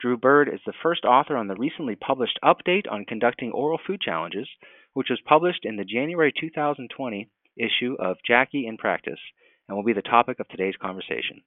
[0.00, 4.00] Drew Bird is the first author on the recently published update on conducting oral food
[4.00, 4.48] challenges,
[4.92, 9.20] which was published in the January 2020 issue of JACI in Practice
[9.68, 11.42] and will be the topic of today's conversation.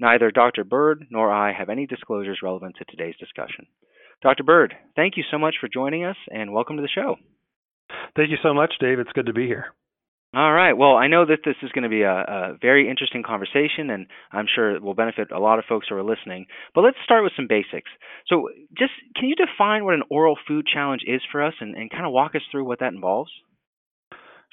[0.00, 0.64] Neither Dr.
[0.64, 3.66] Bird nor I have any disclosures relevant to today's discussion.
[4.22, 4.44] Dr.
[4.44, 7.16] Bird, thank you so much for joining us and welcome to the show.
[8.16, 8.98] Thank you so much, Dave.
[8.98, 9.72] It's good to be here.
[10.34, 10.74] All right.
[10.74, 14.06] Well, I know that this is going to be a, a, very interesting conversation, and
[14.30, 16.44] I'm sure it will benefit a lot of folks who are listening.
[16.74, 17.90] But let's start with some basics.
[18.26, 21.90] So, just can you define what an oral food challenge is for us and, and
[21.90, 23.30] kind of walk us through what that involves?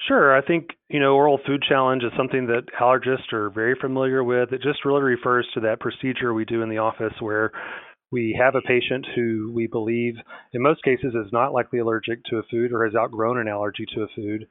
[0.08, 0.34] Sure.
[0.36, 4.52] I think, you know, oral food challenge is something that allergists are very familiar with.
[4.52, 7.52] It just really refers to that procedure we do in the office where
[8.12, 10.14] we have a patient who we believe,
[10.52, 13.84] in most cases, is not likely allergic to a food or has outgrown an allergy
[13.94, 14.46] to a food.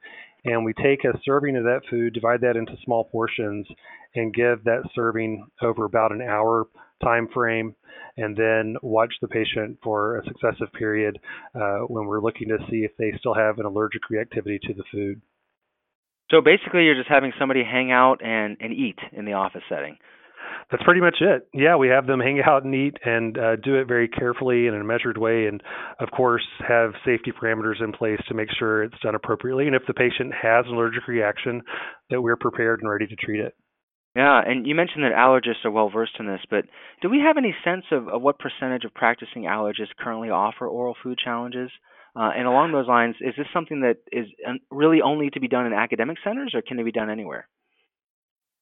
[0.46, 3.66] And we take a serving of that food, divide that into small portions,
[4.14, 6.66] and give that serving over about an hour
[7.02, 7.74] time frame,
[8.16, 11.18] and then watch the patient for a successive period
[11.54, 14.84] uh, when we're looking to see if they still have an allergic reactivity to the
[14.92, 15.20] food.
[16.30, 19.98] So basically, you're just having somebody hang out and, and eat in the office setting.
[20.70, 21.48] That's pretty much it.
[21.54, 24.74] Yeah, we have them hang out and eat and uh, do it very carefully and
[24.74, 25.62] in a measured way, and
[26.00, 29.66] of course have safety parameters in place to make sure it's done appropriately.
[29.66, 31.62] And if the patient has an allergic reaction,
[32.10, 33.54] that we're prepared and ready to treat it.
[34.16, 36.64] Yeah, and you mentioned that allergists are well versed in this, but
[37.02, 40.96] do we have any sense of, of what percentage of practicing allergists currently offer oral
[41.02, 41.70] food challenges?
[42.18, 44.26] Uh, and along those lines, is this something that is
[44.70, 47.46] really only to be done in academic centers, or can it be done anywhere?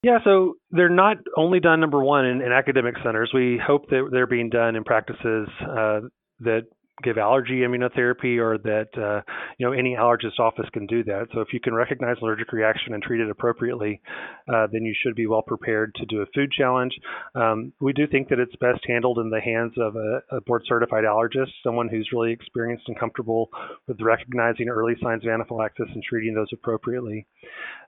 [0.04, 3.30] Yeah, so they're not only done number one in, in academic centers.
[3.32, 6.00] We hope that they're being done in practices uh,
[6.40, 6.64] that
[7.02, 9.20] give allergy immunotherapy or that uh,
[9.58, 11.26] you know any allergist office can do that.
[11.34, 14.00] So if you can recognize allergic reaction and treat it appropriately,
[14.48, 16.92] uh, then you should be well prepared to do a food challenge.
[17.34, 20.62] Um, we do think that it's best handled in the hands of a, a board
[20.68, 23.48] certified allergist, someone who's really experienced and comfortable
[23.88, 27.26] with recognizing early signs of anaphylaxis and treating those appropriately.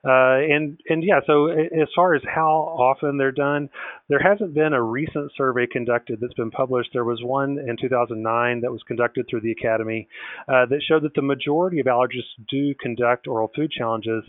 [0.03, 3.69] Uh, and and yeah, so as far as how often they're done,
[4.09, 6.89] there hasn't been a recent survey conducted that's been published.
[6.93, 8.96] There was one in 2009 that was conducted
[9.29, 10.07] through the Academy
[10.47, 14.23] uh, that showed that the majority of allergists do conduct oral food challenges,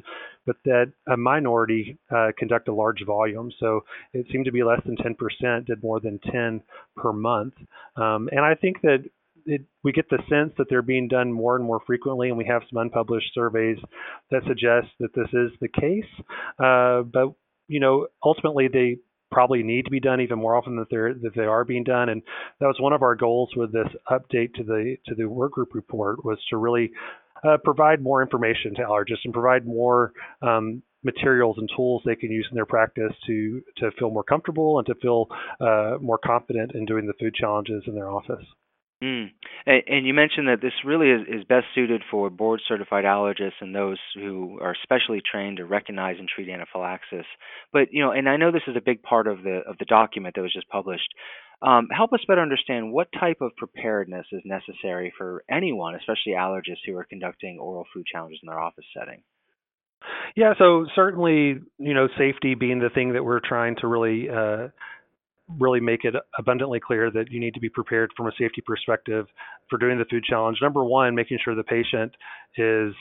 [0.46, 3.50] but that a minority uh, conduct a large volume.
[3.58, 3.80] So
[4.12, 6.62] it seemed to be less than 10% did more than 10
[6.96, 7.54] per month.
[7.96, 9.04] Um, and I think that
[9.46, 12.44] it, we get the sense that they're being done more and more frequently, and we
[12.44, 13.78] have some unpublished surveys
[14.30, 16.04] that suggest that this is the case.
[16.58, 17.32] Uh, but
[17.68, 18.98] you know, ultimately, they
[19.30, 22.08] probably need to be done even more often that they're that they are being done.
[22.08, 22.22] And
[22.60, 25.74] that was one of our goals with this update to the to the work group
[25.74, 26.90] report was to really
[27.44, 32.30] uh, provide more information to allergists and provide more um, materials and tools they can
[32.30, 35.26] use in their practice to to feel more comfortable and to feel
[35.60, 38.44] uh, more confident in doing the food challenges in their office.
[39.02, 39.30] Mm.
[39.66, 43.60] And, and you mentioned that this really is, is best suited for board certified allergists
[43.60, 47.26] and those who are specially trained to recognize and treat anaphylaxis.
[47.72, 49.84] But you know, and I know this is a big part of the of the
[49.84, 51.08] document that was just published.
[51.60, 56.86] Um, help us better understand what type of preparedness is necessary for anyone, especially allergists
[56.86, 59.22] who are conducting oral food challenges in their office setting.
[60.36, 64.68] Yeah, so certainly, you know, safety being the thing that we're trying to really uh,
[65.58, 69.26] really make it abundantly clear that you need to be prepared from a safety perspective
[69.70, 70.58] for doing the food challenge.
[70.60, 72.12] Number one, making sure the patient
[72.56, 72.94] is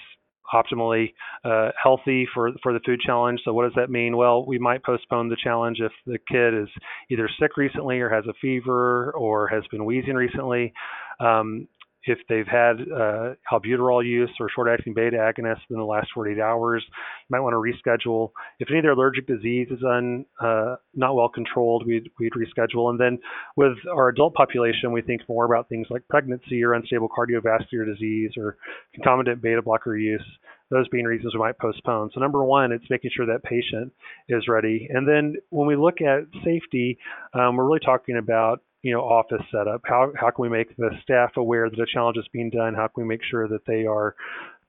[0.53, 1.13] optimally
[1.43, 3.41] uh, healthy for for the food challenge.
[3.43, 4.15] So what does that mean?
[4.15, 6.69] Well, we might postpone the challenge if the kid is
[7.09, 10.73] either sick recently or has a fever or has been wheezing recently.
[11.19, 11.67] Um,
[12.07, 16.83] if they've had uh, albuterol use or short-acting beta agonists in the last 48 hours,
[16.87, 18.31] you might want to reschedule.
[18.59, 22.89] If any of their allergic disease is un, uh, not well controlled, we'd, we'd reschedule.
[22.89, 23.19] And then
[23.55, 28.31] with our adult population, we think more about things like pregnancy or unstable cardiovascular disease
[28.37, 28.57] or
[28.93, 30.25] concomitant beta blocker use.
[30.69, 32.11] Those being reasons we might postpone.
[32.13, 33.93] So number one, it's making sure that patient
[34.27, 34.89] is ready.
[34.91, 36.97] And then when we look at safety,
[37.33, 39.81] um, we're really talking about you know office setup?
[39.85, 42.73] How how can we make the staff aware that a challenge is being done?
[42.73, 44.15] How can we make sure that they are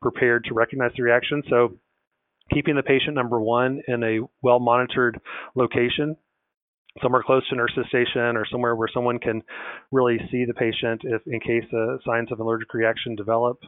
[0.00, 1.42] prepared to recognize the reaction?
[1.48, 1.78] So
[2.52, 5.20] keeping the patient number one in a well monitored
[5.54, 6.16] location
[7.02, 9.42] somewhere close to a nurse's station or somewhere where someone can
[9.92, 13.58] really see the patient if in case uh, signs of allergic reaction develop.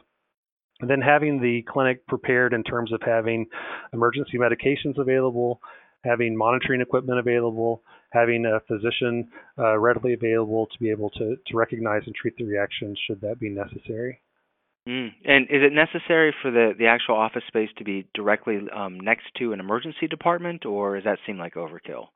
[0.81, 3.45] And then having the clinic prepared in terms of having
[3.93, 5.61] emergency medications available
[6.03, 11.55] having monitoring equipment available, having a physician uh, readily available to be able to, to
[11.55, 14.21] recognize and treat the reaction should that be necessary.
[14.87, 15.09] Mm.
[15.25, 19.25] And is it necessary for the, the actual office space to be directly um, next
[19.37, 22.07] to an emergency department, or does that seem like overkill?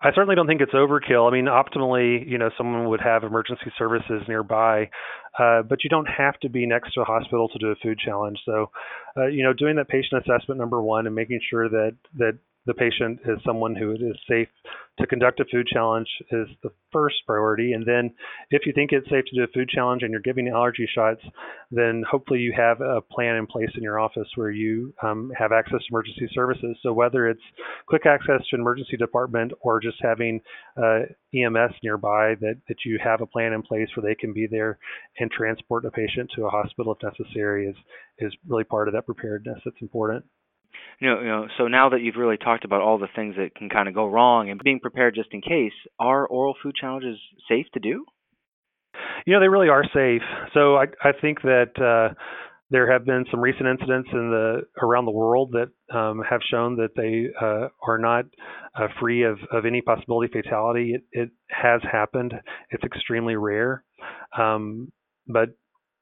[0.00, 1.28] I certainly don't think it's overkill.
[1.28, 4.90] I mean, optimally, you know, someone would have emergency services nearby,
[5.38, 7.98] uh, but you don't have to be next to a hospital to do a food
[7.98, 8.38] challenge.
[8.44, 8.70] So,
[9.16, 12.74] uh, you know, doing that patient assessment number one and making sure that that the
[12.74, 14.48] patient is someone who it is safe
[14.98, 17.72] to conduct a food challenge is the first priority.
[17.72, 18.12] And then
[18.50, 21.20] if you think it's safe to do a food challenge and you're giving allergy shots,
[21.70, 25.52] then hopefully you have a plan in place in your office where you um, have
[25.52, 26.76] access to emergency services.
[26.82, 27.42] So whether it's
[27.86, 30.40] quick access to an emergency department or just having
[30.82, 31.00] uh,
[31.34, 34.78] EMS nearby, that, that you have a plan in place where they can be there
[35.18, 37.76] and transport a patient to a hospital if necessary is,
[38.18, 40.24] is really part of that preparedness that's important
[41.00, 43.54] you know, you know, so now that you've really talked about all the things that
[43.54, 47.18] can kind of go wrong and being prepared just in case, are oral food challenges
[47.48, 48.04] safe to do?
[49.26, 50.22] You know, they really are safe.
[50.54, 52.14] So I, I think that uh,
[52.70, 56.76] there have been some recent incidents in the around the world that um, have shown
[56.76, 58.24] that they uh, are not
[58.74, 60.94] uh, free of, of any possibility of fatality.
[60.94, 62.34] It, it has happened.
[62.70, 63.84] It's extremely rare,
[64.36, 64.90] um,
[65.26, 65.50] but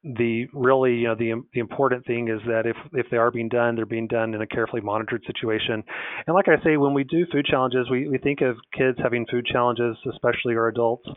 [0.05, 3.49] the really you know the the important thing is that if if they are being
[3.49, 5.83] done they're being done in a carefully monitored situation.
[6.27, 9.27] And like i say when we do food challenges we, we think of kids having
[9.31, 11.09] food challenges especially or adults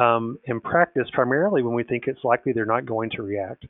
[0.00, 3.64] um, in practice primarily when we think it's likely they're not going to react.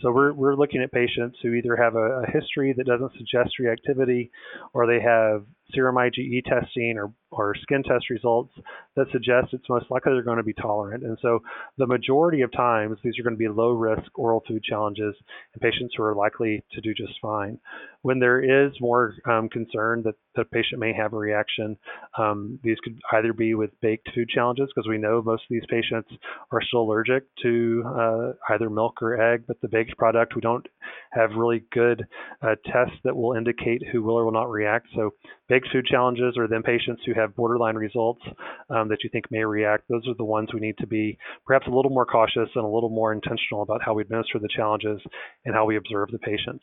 [0.00, 3.54] So we're we're looking at patients who either have a, a history that doesn't suggest
[3.60, 4.30] reactivity
[4.72, 5.44] or they have
[5.74, 8.52] serum IgE testing or, or skin test results
[8.94, 11.04] that suggest it's most likely they're going to be tolerant.
[11.04, 11.40] And so
[11.76, 15.14] the majority of times, these are going to be low risk oral food challenges
[15.54, 17.58] in patients who are likely to do just fine.
[18.06, 21.76] When there is more um, concern that the patient may have a reaction,
[22.16, 25.66] um, these could either be with baked food challenges, because we know most of these
[25.68, 26.10] patients
[26.52, 30.68] are still allergic to uh, either milk or egg, but the baked product, we don't
[31.10, 32.06] have really good
[32.42, 34.86] uh, tests that will indicate who will or will not react.
[34.94, 35.10] So
[35.48, 38.22] baked food challenges or then patients who have borderline results
[38.70, 41.66] um, that you think may react, those are the ones we need to be perhaps
[41.66, 45.00] a little more cautious and a little more intentional about how we administer the challenges
[45.44, 46.62] and how we observe the patients.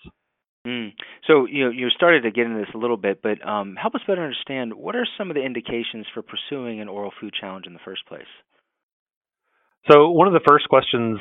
[0.66, 0.94] Mm.
[1.28, 3.96] So you know, you started to get into this a little bit, but um, help
[3.96, 7.66] us better understand what are some of the indications for pursuing an oral food challenge
[7.68, 8.32] in the first place.
[9.92, 11.20] So one of the first questions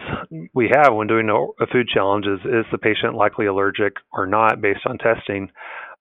[0.54, 4.61] we have when doing a food challenge is: Is the patient likely allergic or not,
[4.61, 5.50] based on testing?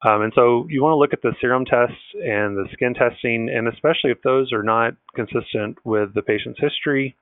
[0.07, 3.50] Um, and so you want to look at the serum tests and the skin testing,
[3.53, 7.15] and especially if those are not consistent with the patient's history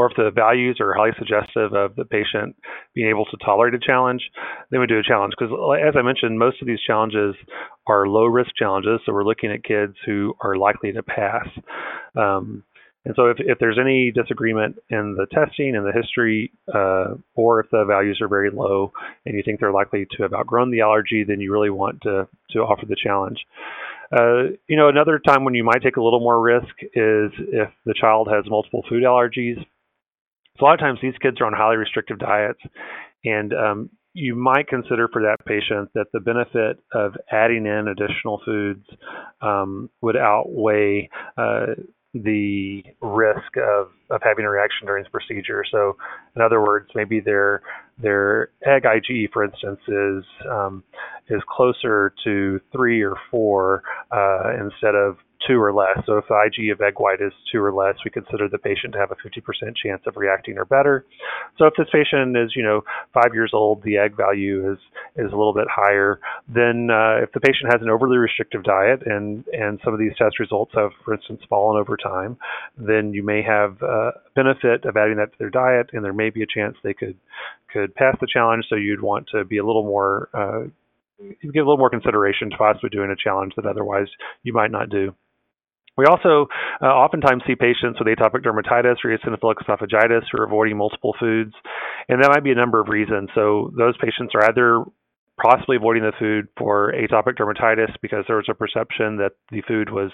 [0.00, 2.56] or if the values are highly suggestive of the patient
[2.94, 4.22] being able to tolerate a challenge,
[4.70, 5.34] then we do a challenge.
[5.38, 5.52] Because
[5.86, 7.34] as I mentioned, most of these challenges
[7.86, 11.46] are low risk challenges, so we're looking at kids who are likely to pass.
[12.16, 12.64] Um,
[13.04, 17.60] and so if, if there's any disagreement in the testing and the history, uh, or
[17.60, 18.92] if the values are very low
[19.26, 22.26] and you think they're likely to have outgrown the allergy, then you really want to,
[22.52, 23.44] to offer the challenge.
[24.16, 27.68] Uh, you know, another time when you might take a little more risk is if
[27.84, 29.62] the child has multiple food allergies
[30.58, 32.60] so a lot of times these kids are on highly restrictive diets,
[33.24, 38.40] and um, you might consider for that patient that the benefit of adding in additional
[38.44, 38.84] foods
[39.40, 41.66] um, would outweigh uh,
[42.12, 45.64] the risk of, of having a reaction during the procedure.
[45.70, 45.96] So,
[46.34, 47.62] in other words, maybe their
[47.98, 50.82] their egg IgE, for instance, is um,
[51.28, 55.98] is closer to three or four uh, instead of two or less.
[56.06, 58.92] So if the IgE of egg white is two or less, we consider the patient
[58.92, 59.42] to have a 50%
[59.76, 61.04] chance of reacting or better.
[61.58, 62.82] So if this patient is, you know,
[63.12, 64.78] five years old, the egg value is
[65.16, 66.20] is a little bit higher.
[66.48, 70.16] Then uh, if the patient has an overly restrictive diet and and some of these
[70.16, 72.36] test results have, for instance, fallen over time,
[72.76, 76.30] then you may have uh, benefit of adding that to their diet, and there may
[76.30, 77.16] be a chance they could
[77.72, 78.64] could pass the challenge.
[78.68, 80.68] So you'd want to be a little more uh,
[81.20, 84.08] give a little more consideration to possibly doing a challenge that otherwise
[84.42, 85.14] you might not do.
[85.96, 86.46] We also
[86.82, 91.52] uh, oftentimes see patients with atopic dermatitis or eosinophilic esophagitis who are avoiding multiple foods,
[92.08, 93.28] and that might be a number of reasons.
[93.34, 94.84] So those patients are either
[95.42, 99.90] possibly avoiding the food for atopic dermatitis because there was a perception that the food
[99.90, 100.10] was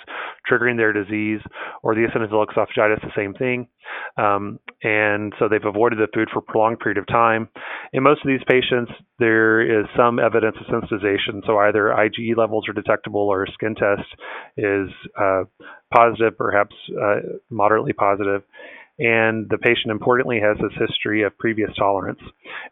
[0.50, 1.40] triggering their disease,
[1.82, 3.68] or the eosinophilic esophagitis, the same thing.
[4.16, 7.48] Um, and so they've avoided the food for a prolonged period of time.
[7.92, 11.44] In most of these patients, there is some evidence of sensitization.
[11.46, 14.08] So either IgE levels are detectable or a skin test
[14.56, 14.88] is
[15.20, 15.44] uh,
[15.92, 17.16] positive, perhaps uh,
[17.50, 18.42] moderately positive
[18.98, 22.20] and the patient importantly has this history of previous tolerance.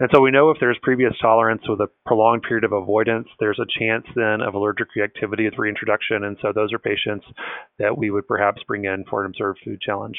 [0.01, 3.61] And so we know if there's previous tolerance with a prolonged period of avoidance, there's
[3.61, 6.25] a chance then of allergic reactivity with reintroduction.
[6.25, 7.27] And so those are patients
[7.79, 10.17] that we would perhaps bring in for an observed food challenge.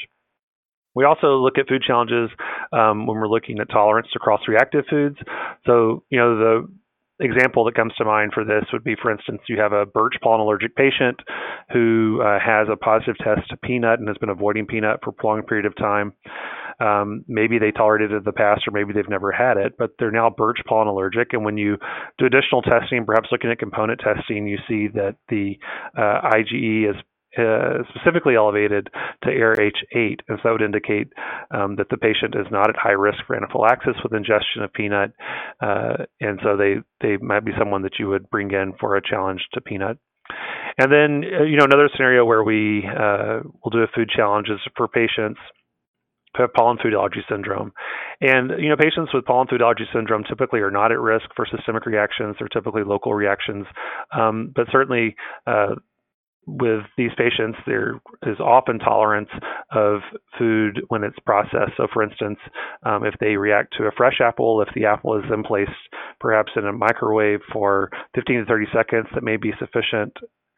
[0.93, 2.29] We also look at food challenges
[2.71, 5.17] um, when we're looking at tolerance to cross-reactive foods.
[5.65, 6.67] So, you know, the
[7.19, 10.15] example that comes to mind for this would be, for instance, you have a birch
[10.21, 11.19] pollen allergic patient
[11.71, 15.13] who uh, has a positive test to peanut and has been avoiding peanut for a
[15.13, 16.13] prolonged period of time.
[16.79, 19.91] Um, maybe they tolerated it in the past, or maybe they've never had it, but
[19.97, 21.31] they're now birch pollen allergic.
[21.31, 21.77] And when you
[22.17, 25.57] do additional testing, perhaps looking at component testing, you see that the
[25.97, 26.95] uh, IgE is
[27.37, 28.89] uh, specifically elevated
[29.23, 31.07] to Ara h 8, and so that would indicate
[31.51, 35.11] um, that the patient is not at high risk for anaphylaxis with ingestion of peanut,
[35.61, 39.01] uh, and so they they might be someone that you would bring in for a
[39.01, 39.97] challenge to peanut.
[40.77, 44.49] And then, uh, you know, another scenario where we uh, will do a food challenge
[44.49, 45.39] is for patients
[46.37, 47.71] have pollen food allergy syndrome.
[48.21, 51.45] And, you know, patients with pollen food allergy syndrome typically are not at risk for
[51.45, 52.35] systemic reactions.
[52.39, 53.65] They're typically local reactions.
[54.17, 55.15] Um, but certainly,
[55.47, 55.75] uh,
[56.47, 59.29] with these patients, there is often tolerance
[59.71, 60.01] of
[60.37, 61.73] food when it's processed.
[61.77, 62.39] So, for instance,
[62.83, 65.71] um, if they react to a fresh apple, if the apple is then placed
[66.19, 70.13] perhaps in a microwave for 15 to 30 seconds, that may be sufficient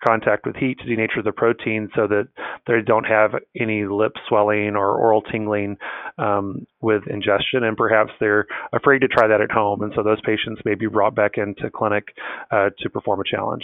[0.06, 2.28] contact with heat to denature the protein so that
[2.68, 5.78] they don't have any lip swelling or oral tingling
[6.18, 7.64] um, with ingestion.
[7.64, 9.82] And perhaps they're afraid to try that at home.
[9.82, 12.06] And so those patients may be brought back into clinic
[12.52, 13.64] uh, to perform a challenge.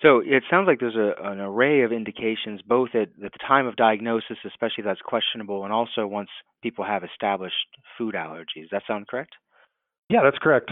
[0.00, 3.66] So it sounds like there's a, an array of indications, both at, at the time
[3.66, 6.28] of diagnosis, especially that's questionable, and also once
[6.62, 7.56] people have established
[7.96, 8.70] food allergies.
[8.70, 9.32] That sound correct?
[10.08, 10.70] Yeah, that's correct.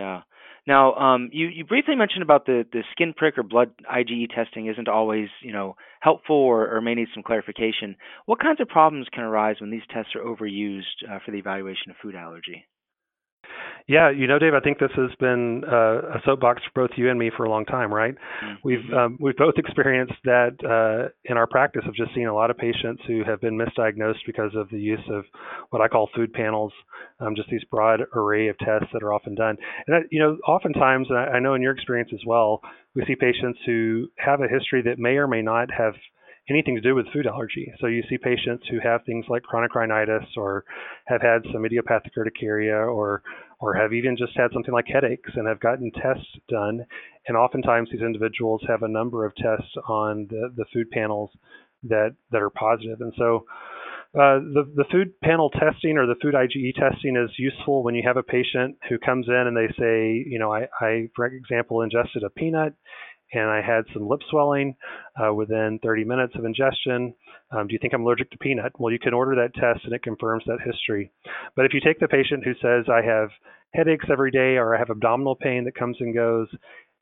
[0.00, 0.22] Yeah.
[0.66, 4.66] Now, um, you, you briefly mentioned about the, the skin prick or blood IgE testing
[4.68, 7.96] isn't always, you know, helpful or, or may need some clarification.
[8.24, 11.90] What kinds of problems can arise when these tests are overused uh, for the evaluation
[11.90, 12.64] of food allergy?
[13.86, 17.10] Yeah, you know, Dave, I think this has been uh, a soapbox for both you
[17.10, 18.14] and me for a long time, right?
[18.14, 18.54] Mm-hmm.
[18.64, 22.50] We've um, we've both experienced that uh, in our practice of just seeing a lot
[22.50, 25.24] of patients who have been misdiagnosed because of the use of
[25.68, 26.72] what I call food panels,
[27.20, 29.58] um, just these broad array of tests that are often done.
[29.86, 32.62] And that, you know, oftentimes, and I, I know in your experience as well,
[32.94, 35.92] we see patients who have a history that may or may not have
[36.48, 37.72] anything to do with food allergy.
[37.80, 40.64] So you see patients who have things like chronic rhinitis or
[41.06, 43.22] have had some idiopathic urticaria or
[43.64, 46.84] or have even just had something like headaches and have gotten tests done.
[47.26, 51.30] And oftentimes these individuals have a number of tests on the, the food panels
[51.84, 53.00] that, that are positive.
[53.00, 53.46] And so
[54.14, 58.02] uh, the, the food panel testing or the food IgE testing is useful when you
[58.06, 61.80] have a patient who comes in and they say, you know, I, I for example,
[61.80, 62.74] ingested a peanut
[63.34, 64.74] and I had some lip swelling
[65.22, 67.14] uh, within 30 minutes of ingestion.
[67.50, 68.72] Um, do you think I'm allergic to peanut?
[68.78, 71.10] Well, you can order that test and it confirms that history.
[71.56, 73.28] But if you take the patient who says, I have
[73.74, 76.48] headaches every day or I have abdominal pain that comes and goes,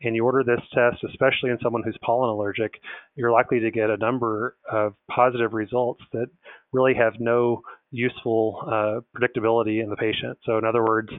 [0.02, 2.72] and you order this test, especially in someone who's pollen allergic,
[3.14, 6.26] you're likely to get a number of positive results that
[6.72, 10.38] really have no useful uh, predictability in the patient.
[10.44, 11.10] So, in other words,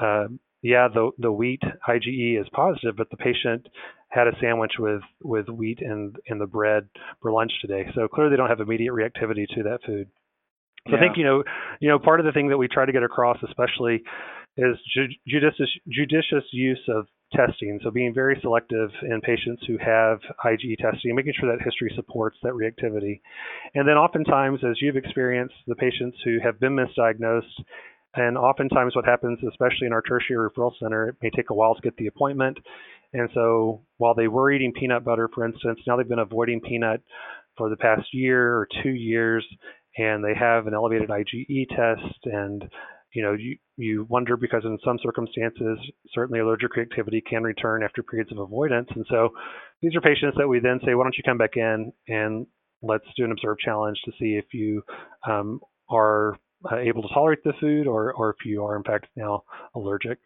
[0.00, 0.28] uh,
[0.62, 3.66] yeah, the the wheat IgE is positive, but the patient
[4.10, 6.88] had a sandwich with with wheat and and the bread
[7.22, 7.86] for lunch today.
[7.94, 10.08] So clearly they don't have immediate reactivity to that food.
[10.86, 10.98] So yeah.
[10.98, 11.44] I think you know
[11.80, 14.02] you know part of the thing that we try to get across, especially,
[14.56, 14.76] is
[15.26, 17.78] judicious judicious use of testing.
[17.84, 22.36] So being very selective in patients who have IgE testing, making sure that history supports
[22.42, 23.20] that reactivity.
[23.74, 27.62] And then oftentimes, as you've experienced, the patients who have been misdiagnosed
[28.14, 31.74] And oftentimes, what happens, especially in our tertiary referral center, it may take a while
[31.76, 32.58] to get the appointment.
[33.12, 37.02] And so, while they were eating peanut butter, for instance, now they've been avoiding peanut
[37.56, 39.44] for the past year or two years,
[39.98, 42.18] and they have an elevated IgE test.
[42.24, 42.70] And
[43.12, 45.78] you know, you, you wonder because in some circumstances,
[46.14, 48.88] certainly allergic reactivity can return after periods of avoidance.
[48.94, 49.30] And so,
[49.82, 52.46] these are patients that we then say, why don't you come back in and
[52.82, 54.82] let's do an observe challenge to see if you
[55.28, 56.36] um, are
[56.70, 59.42] uh, able to tolerate the food or, or if you are in fact now
[59.74, 60.18] allergic.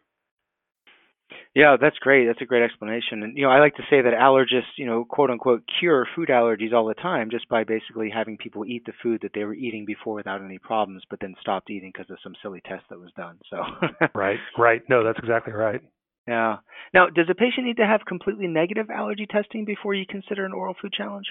[1.55, 2.25] Yeah, that's great.
[2.27, 3.23] That's a great explanation.
[3.23, 6.29] And you know, I like to say that allergists, you know, quote unquote, cure food
[6.29, 9.53] allergies all the time just by basically having people eat the food that they were
[9.53, 12.99] eating before without any problems, but then stopped eating because of some silly test that
[12.99, 13.39] was done.
[13.49, 13.57] So
[14.15, 14.81] right, right.
[14.89, 15.81] No, that's exactly right.
[16.27, 16.57] Yeah.
[16.93, 20.53] Now, does a patient need to have completely negative allergy testing before you consider an
[20.53, 21.27] oral food challenge?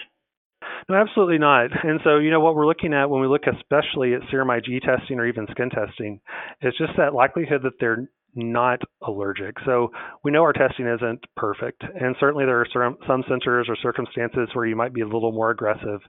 [0.89, 1.71] No, absolutely not.
[1.83, 4.81] And so, you know, what we're looking at when we look especially at serum IgE
[4.83, 6.21] testing or even skin testing
[6.63, 9.57] is just that likelihood that they're not allergic.
[9.65, 9.91] So
[10.23, 12.67] we know our testing isn't perfect, and certainly there are
[13.07, 16.01] some centers or circumstances where you might be a little more aggressive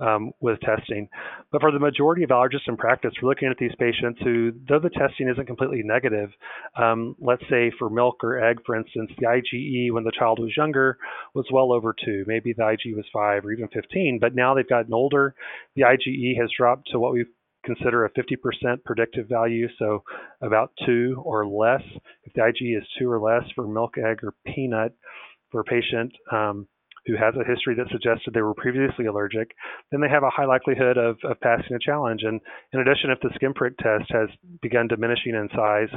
[0.00, 1.08] um, with testing.
[1.50, 4.78] But for the majority of allergists in practice, we're looking at these patients who, though
[4.78, 6.30] the testing isn't completely negative,
[6.76, 10.52] um, let's say for milk or egg, for instance, the IgE when the child was
[10.56, 10.98] younger
[11.34, 12.24] was well over two.
[12.26, 15.34] Maybe the IgE was five or even 15, but now they've gotten older.
[15.74, 17.26] The IgE has dropped to what we
[17.66, 20.02] consider a 50% predictive value, so
[20.40, 21.82] about two or less.
[22.24, 24.92] If the IgE is two or less for milk, egg, or peanut
[25.50, 26.66] for a patient um,
[27.06, 29.52] who has a history that suggested they were previously allergic,
[29.90, 32.22] then they have a high likelihood of, of passing a challenge.
[32.22, 32.40] And
[32.72, 34.28] in addition, if the skin prick test has
[34.62, 35.88] begun diminishing in size,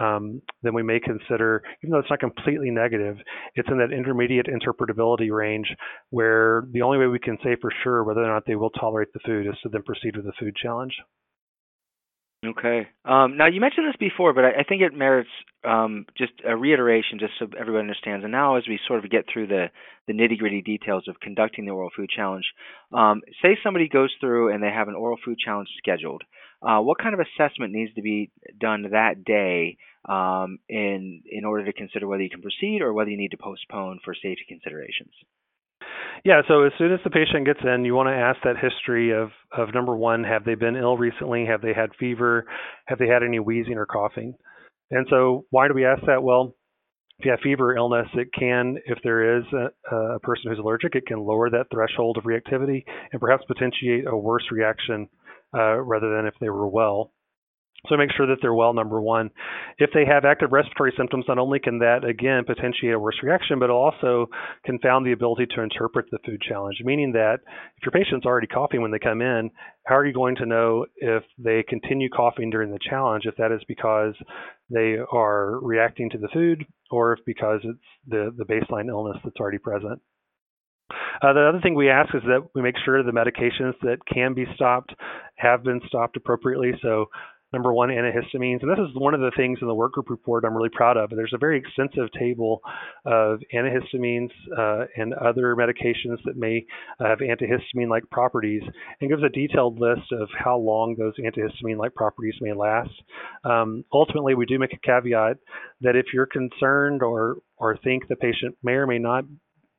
[0.00, 3.16] um, then we may consider, even though it's not completely negative,
[3.54, 5.68] it's in that intermediate interpretability range
[6.10, 9.12] where the only way we can say for sure whether or not they will tolerate
[9.12, 10.94] the food is to then proceed with the food challenge.
[12.46, 12.86] Okay.
[13.04, 15.28] Um, now you mentioned this before, but I, I think it merits
[15.64, 18.22] um, just a reiteration, just so everyone understands.
[18.22, 19.66] And now, as we sort of get through the
[20.06, 22.44] the nitty gritty details of conducting the oral food challenge,
[22.92, 26.22] um, say somebody goes through and they have an oral food challenge scheduled.
[26.62, 29.76] Uh, what kind of assessment needs to be done that day
[30.08, 33.36] um, in in order to consider whether you can proceed or whether you need to
[33.36, 35.12] postpone for safety considerations?
[36.24, 39.12] Yeah, so as soon as the patient gets in, you want to ask that history
[39.12, 41.46] of, of number one, have they been ill recently?
[41.46, 42.44] Have they had fever?
[42.86, 44.34] Have they had any wheezing or coughing?
[44.90, 46.22] And so, why do we ask that?
[46.22, 46.54] Well,
[47.18, 50.58] if you have fever or illness, it can, if there is a, a person who's
[50.58, 55.08] allergic, it can lower that threshold of reactivity and perhaps potentiate a worse reaction
[55.52, 57.12] uh, rather than if they were well.
[57.86, 59.30] So make sure that they're well, number one.
[59.78, 63.60] If they have active respiratory symptoms, not only can that, again, potentiate a worse reaction,
[63.60, 64.26] but also
[64.64, 67.38] confound the ability to interpret the food challenge, meaning that
[67.76, 69.50] if your patient's already coughing when they come in,
[69.86, 73.52] how are you going to know if they continue coughing during the challenge, if that
[73.52, 74.14] is because
[74.68, 79.36] they are reacting to the food or if because it's the, the baseline illness that's
[79.38, 80.00] already present?
[81.22, 84.34] Uh, the other thing we ask is that we make sure the medications that can
[84.34, 84.94] be stopped
[85.36, 86.72] have been stopped appropriately.
[86.80, 87.06] So
[87.52, 88.62] number one, antihistamines.
[88.62, 91.10] And this is one of the things in the workgroup report I'm really proud of.
[91.10, 92.60] There's a very extensive table
[93.04, 96.64] of antihistamines uh, and other medications that may
[97.00, 98.62] have antihistamine like properties
[99.00, 102.90] and gives a detailed list of how long those antihistamine like properties may last.
[103.44, 105.38] Um, ultimately, we do make a caveat
[105.80, 109.24] that if you're concerned or or think the patient may or may not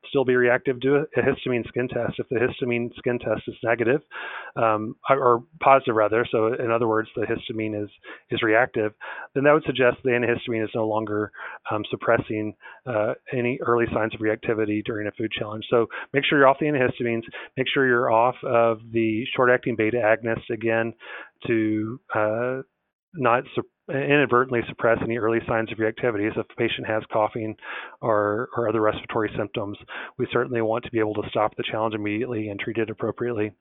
[0.10, 2.14] still be reactive to a histamine skin test.
[2.18, 4.02] If the histamine skin test is negative,
[4.56, 7.90] um, or positive rather, so in other words, the histamine is
[8.30, 8.94] is reactive,
[9.34, 11.32] then that would suggest the antihistamine is no longer
[11.72, 12.54] um, suppressing
[12.86, 15.66] uh, any early signs of reactivity during a food challenge.
[15.70, 17.24] So make sure you're off the antihistamines.
[17.58, 20.94] Make sure you're off of the short-acting beta agonist again
[21.48, 22.62] to uh,
[23.14, 26.34] not su- inadvertently suppress any early signs of reactivity.
[26.34, 27.56] So if a patient has coughing
[28.02, 29.78] or, or other respiratory symptoms,
[30.18, 33.52] we certainly want to be able to stop the challenge immediately and treat it appropriately.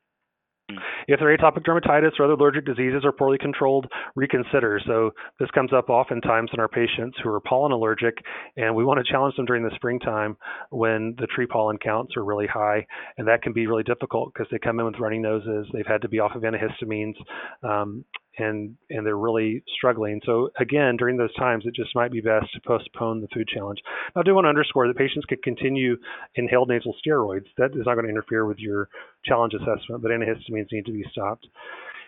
[0.70, 0.76] Hmm.
[1.06, 4.78] If their atopic dermatitis or other allergic diseases are poorly controlled, reconsider.
[4.86, 8.18] So this comes up oftentimes in our patients who are pollen allergic,
[8.56, 10.36] and we want to challenge them during the springtime
[10.70, 14.46] when the tree pollen counts are really high, and that can be really difficult because
[14.50, 15.66] they come in with runny noses.
[15.72, 17.14] They've had to be off of antihistamines,
[17.62, 18.04] um,
[18.38, 20.20] and and they're really struggling.
[20.24, 23.80] So again, during those times, it just might be best to postpone the food challenge.
[24.14, 25.96] Now, I do want to underscore that patients can continue
[26.34, 27.46] inhaled nasal steroids.
[27.56, 28.88] That is not going to interfere with your
[29.24, 31.46] challenge assessment, but antihistamines need to be stopped.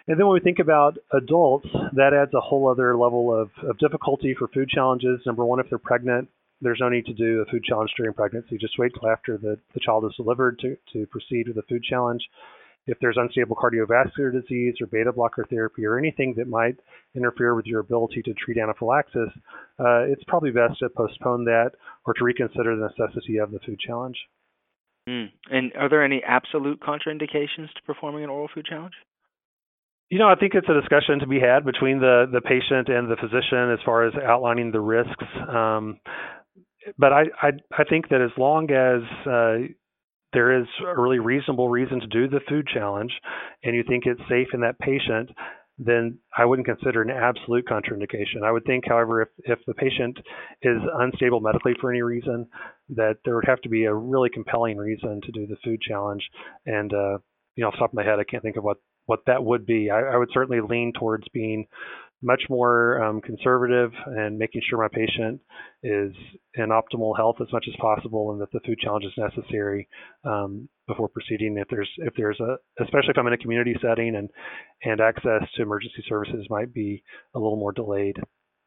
[0.07, 3.79] And then when we think about adults, that adds a whole other level of, of
[3.79, 5.21] difficulty for food challenges.
[5.27, 6.29] Number one, if they're pregnant,
[6.61, 8.59] there's no need to do a food challenge during pregnancy.
[8.59, 11.83] Just wait till after the, the child is delivered to, to proceed with a food
[11.83, 12.23] challenge.
[12.91, 16.77] If there's unstable cardiovascular disease or beta blocker therapy or anything that might
[17.15, 19.31] interfere with your ability to treat anaphylaxis,
[19.79, 21.71] uh, it's probably best to postpone that
[22.05, 24.17] or to reconsider the necessity of the food challenge.
[25.09, 25.29] Mm.
[25.51, 28.95] And are there any absolute contraindications to performing an oral food challenge?
[30.11, 33.09] You know, I think it's a discussion to be had between the the patient and
[33.09, 35.25] the physician as far as outlining the risks.
[35.49, 36.01] Um,
[36.99, 39.73] but I, I I think that as long as uh,
[40.33, 43.13] there is a really reasonable reason to do the food challenge,
[43.65, 45.31] and you think it's safe in that patient,
[45.83, 48.45] then I wouldn't consider an absolute contraindication.
[48.45, 50.19] I would think, however, if, if the patient
[50.63, 52.47] is unstable medically for any reason,
[52.91, 56.23] that there would have to be a really compelling reason to do the food challenge.
[56.67, 57.19] And, uh,
[57.57, 59.43] you know, off the top of my head, I can't think of what, what that
[59.43, 59.91] would be.
[59.91, 61.67] I, I would certainly lean towards being
[62.23, 65.41] much more um, conservative and making sure my patient
[65.83, 66.13] is
[66.55, 69.89] in optimal health as much as possible and that the food challenge is necessary
[70.25, 74.17] um, before proceeding if there's if there's a especially if I'm in a community setting
[74.17, 74.29] and
[74.83, 77.03] and access to emergency services might be
[77.35, 78.17] a little more delayed.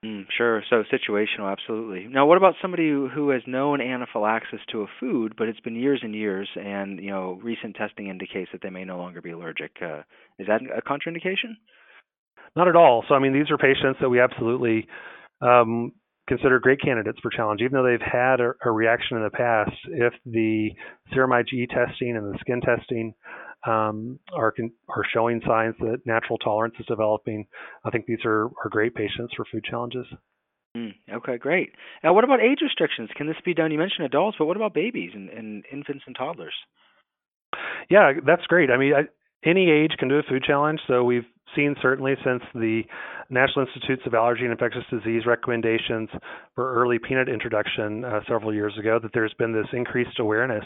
[0.03, 0.61] Mm, sure.
[0.69, 2.07] So situational, absolutely.
[2.09, 6.01] Now, what about somebody who, has known anaphylaxis to a food, but it's been years
[6.03, 9.71] and years, and you know recent testing indicates that they may no longer be allergic?
[9.81, 10.01] Uh,
[10.39, 11.55] is that a contraindication?
[12.55, 13.03] Not at all.
[13.07, 14.87] So I mean, these are patients that we absolutely
[15.41, 15.91] um,
[16.27, 19.71] consider great candidates for challenge, even though they've had a, a, reaction in the past.
[19.89, 20.69] If the
[21.13, 23.13] serum IgE testing and the skin testing
[23.67, 27.45] um, are con- are showing signs that natural tolerance is developing,
[27.83, 30.05] I think these are, are great patients for food challenges.
[30.75, 31.69] Mm, okay, great.
[32.03, 33.09] Now, what about age restrictions?
[33.15, 33.71] Can this be done?
[33.71, 36.55] You mentioned adults, but what about babies and, and infants and toddlers?
[37.89, 38.71] Yeah, that's great.
[38.71, 39.01] I mean, I,
[39.45, 40.79] any age can do a food challenge.
[40.87, 41.25] So we've
[41.55, 42.83] seen certainly since the
[43.29, 46.09] National Institutes of Allergy and Infectious Disease recommendations
[46.55, 50.65] for early peanut introduction uh, several years ago that there's been this increased awareness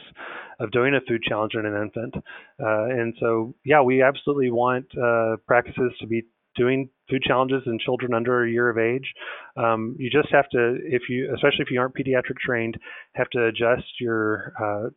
[0.60, 2.16] of doing a food challenge in an infant.
[2.16, 6.24] Uh, and so, yeah, we absolutely want uh, practices to be
[6.56, 9.13] doing food challenges in children under a year of age.
[9.56, 12.78] Um, you just have to, if you, especially if you aren't pediatric trained,
[13.13, 14.90] have to adjust your uh,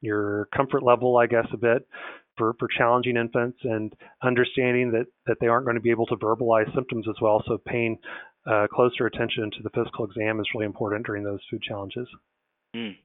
[0.00, 1.86] your comfort level, I guess, a bit
[2.36, 3.92] for, for challenging infants and
[4.22, 7.42] understanding that, that they aren't going to be able to verbalize symptoms as well.
[7.46, 7.98] So paying
[8.46, 12.08] uh, closer attention to the physical exam is really important during those food challenges.
[12.74, 12.96] Mm.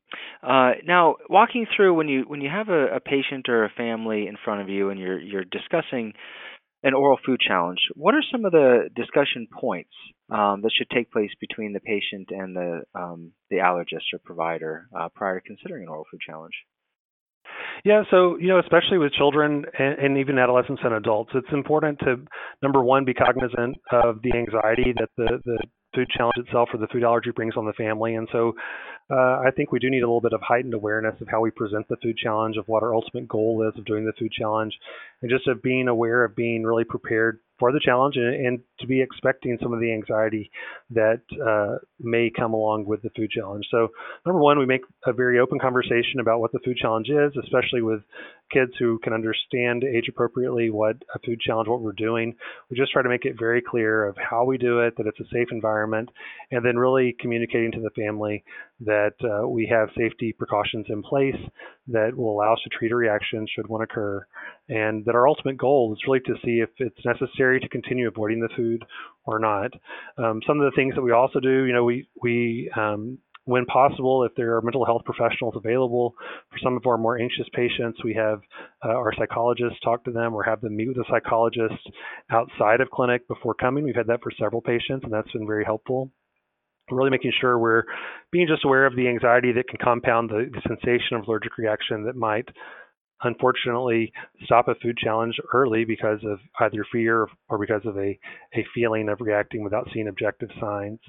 [0.41, 4.27] Uh, now, walking through when you when you have a, a patient or a family
[4.27, 6.13] in front of you and you're you're discussing
[6.81, 9.91] an oral food challenge, what are some of the discussion points
[10.31, 14.87] um, that should take place between the patient and the um, the allergist or provider
[14.97, 16.53] uh, prior to considering an oral food challenge?
[17.85, 21.99] Yeah, so you know, especially with children and, and, even adolescents and adults, it's important
[21.99, 22.17] to
[22.61, 25.57] number one be cognizant of the anxiety that the the
[25.95, 28.53] food challenge itself or the food allergy brings on the family, and so
[29.09, 31.51] uh, I think we do need a little bit of heightened awareness of how we
[31.51, 34.73] present the food challenge, of what our ultimate goal is of doing the food challenge,
[35.21, 38.87] and just of being aware of being really prepared for the challenge and, and to
[38.87, 40.49] be expecting some of the anxiety
[40.91, 43.65] that uh, may come along with the food challenge.
[43.69, 43.89] So,
[44.25, 47.81] number one, we make a very open conversation about what the food challenge is, especially
[47.81, 48.01] with
[48.51, 52.35] kids who can understand age appropriately what a food challenge, what we're doing.
[52.69, 55.19] We just try to make it very clear of how we do it, that it's
[55.19, 56.09] a safe environment,
[56.51, 58.43] and then really communicating to the family
[58.81, 61.35] that uh, we have safety precautions in place
[61.91, 64.25] that will allow us to treat a reaction should one occur,
[64.67, 68.39] and that our ultimate goal is really to see if it's necessary to continue avoiding
[68.39, 68.83] the food
[69.25, 69.71] or not.
[70.17, 73.65] Um, some of the things that we also do, you know, we we um, when
[73.65, 76.13] possible, if there are mental health professionals available
[76.51, 78.41] for some of our more anxious patients, we have
[78.85, 81.89] uh, our psychologists talk to them or have them meet with a psychologist
[82.29, 83.83] outside of clinic before coming.
[83.83, 86.11] We've had that for several patients, and that's been very helpful
[86.97, 87.83] really making sure we're
[88.31, 92.05] being just aware of the anxiety that can compound the, the sensation of allergic reaction
[92.05, 92.47] that might
[93.23, 94.11] unfortunately
[94.43, 98.17] stop a food challenge early because of either fear or because of a,
[98.55, 100.99] a feeling of reacting without seeing objective signs.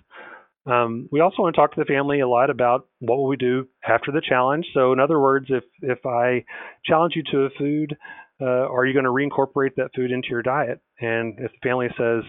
[0.66, 3.36] Um, we also want to talk to the family a lot about what will we
[3.36, 4.66] do after the challenge.
[4.74, 6.44] So, in other words, if if I
[6.84, 7.96] challenge you to a food,
[8.40, 10.80] uh, are you going to reincorporate that food into your diet?
[11.00, 12.24] And if the family says,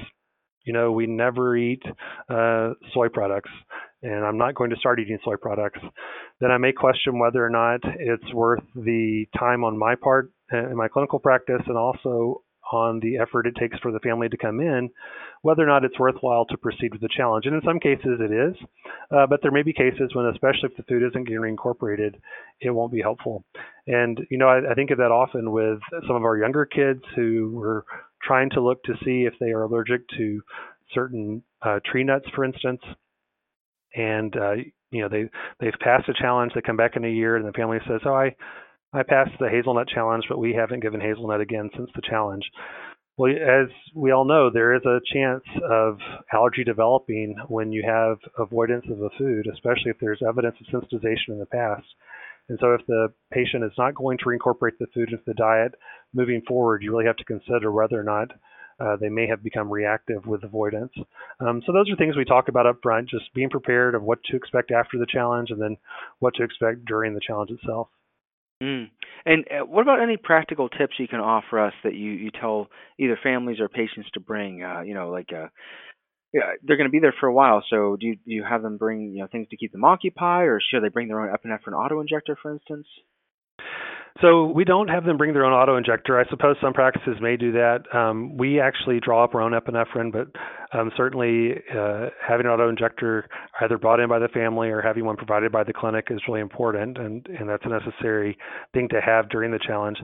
[0.63, 1.83] you know, we never eat
[2.29, 3.51] uh, soy products,
[4.03, 5.79] and I'm not going to start eating soy products,
[6.39, 10.69] then I may question whether or not it's worth the time on my part uh,
[10.69, 14.37] in my clinical practice and also on the effort it takes for the family to
[14.37, 14.89] come in,
[15.41, 17.45] whether or not it's worthwhile to proceed with the challenge.
[17.45, 18.55] And in some cases it is,
[19.11, 22.15] uh, but there may be cases when, especially if the food isn't getting incorporated,
[22.61, 23.43] it won't be helpful.
[23.87, 27.01] And, you know, I, I think of that often with some of our younger kids
[27.15, 27.85] who were
[28.25, 30.41] trying to look to see if they are allergic to
[30.93, 32.81] certain uh, tree nuts, for instance.
[33.95, 34.53] And uh,
[34.91, 35.29] you know they
[35.59, 36.53] they've passed a challenge.
[36.53, 38.35] They come back in a year, and the family says, "Oh, I
[38.93, 42.43] I passed the hazelnut challenge, but we haven't given hazelnut again since the challenge.
[43.17, 45.97] Well, as we all know, there is a chance of
[46.33, 51.29] allergy developing when you have avoidance of a food, especially if there's evidence of sensitization
[51.29, 51.85] in the past.
[52.51, 55.73] And so, if the patient is not going to reincorporate the food into the diet
[56.13, 58.27] moving forward, you really have to consider whether or not
[58.77, 60.91] uh, they may have become reactive with avoidance.
[61.39, 64.19] Um, so those are things we talk about up front, just being prepared of what
[64.25, 65.77] to expect after the challenge and then
[66.19, 67.87] what to expect during the challenge itself.
[68.61, 68.89] Mm.
[69.25, 72.67] And uh, what about any practical tips you can offer us that you, you tell
[72.99, 74.61] either families or patients to bring?
[74.61, 75.47] Uh, you know, like uh,
[76.33, 77.63] yeah, they're going to be there for a while.
[77.69, 80.47] So do you, do you have them bring you know things to keep them occupied,
[80.47, 82.87] or should they bring their own epinephrine auto injector, for instance?
[84.19, 86.19] So we don't have them bring their own auto injector.
[86.19, 87.83] I suppose some practices may do that.
[87.93, 90.27] Um, we actually draw up our own epinephrine, but
[90.77, 93.27] um, certainly uh, having an auto injector
[93.61, 96.41] either brought in by the family or having one provided by the clinic is really
[96.41, 98.37] important, and, and that's a necessary
[98.73, 99.97] thing to have during the challenge.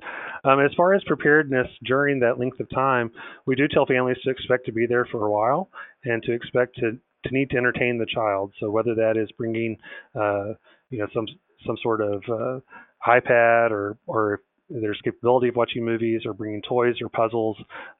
[0.46, 3.12] Um, as far as preparedness during that length of time,
[3.46, 5.70] we do tell families to expect to be there for a while
[6.06, 6.92] and to expect to,
[7.26, 8.54] to need to entertain the child.
[8.60, 9.78] So whether that is bringing,
[10.16, 10.54] uh,
[10.90, 11.26] you know, some
[11.66, 12.60] some sort of uh,
[13.06, 17.58] iPad or or there's capability of watching movies or bringing toys or puzzles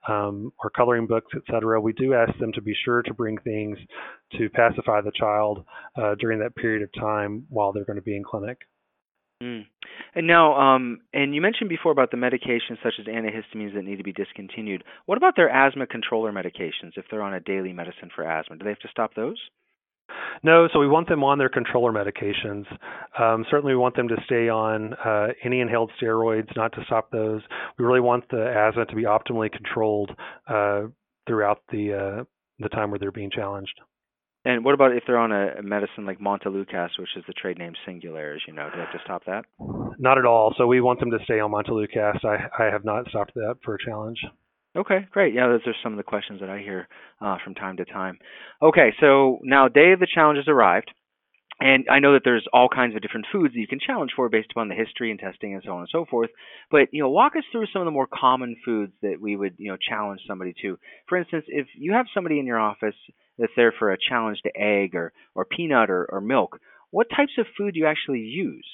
[0.08, 1.80] um, or coloring books, etc.
[1.80, 3.78] We do ask them to be sure to bring things
[4.38, 8.18] to pacify the child uh, during that period of time while they're going to be
[8.18, 8.58] in clinic.
[9.42, 9.66] Mm.
[10.16, 13.98] And now, um, and you mentioned before about the medications such as antihistamines that need
[13.98, 14.84] to be discontinued.
[15.06, 18.58] What about their asthma controller medications if they're on a daily medicine for asthma?
[18.58, 19.38] Do they have to stop those?
[20.44, 22.66] No, so we want them on their controller medications.
[23.20, 27.12] Um, certainly, we want them to stay on uh, any inhaled steroids, not to stop
[27.12, 27.42] those.
[27.78, 30.12] We really want the asthma to be optimally controlled
[30.48, 30.84] uh,
[31.28, 32.24] throughout the uh,
[32.60, 33.80] the time where they're being challenged.
[34.46, 37.74] And what about if they're on a, medicine like Montelukast, which is the trade name
[37.86, 38.70] Singulair, as you know?
[38.70, 39.44] Do they have to stop that?
[40.00, 40.54] Not at all.
[40.58, 42.24] So we want them to stay on Montelukast.
[42.24, 44.20] I, I have not stopped that for a challenge.
[44.78, 45.34] Okay, great.
[45.34, 46.88] Yeah, those are some of the questions that I hear
[47.20, 48.20] uh, from time to time.
[48.62, 50.92] Okay, so now day of the challenge has arrived,
[51.60, 54.30] and I know that there's all kinds of different foods that you can challenge for
[54.30, 56.30] based upon the history and testing and so on and so forth.
[56.70, 59.56] But you know, walk us through some of the more common foods that we would
[59.58, 60.78] you know challenge somebody to.
[61.10, 62.96] For instance, if you have somebody in your office
[63.40, 66.60] that's there for a challenge to egg or or peanut or, or milk,
[66.92, 68.68] what types of food do you actually use?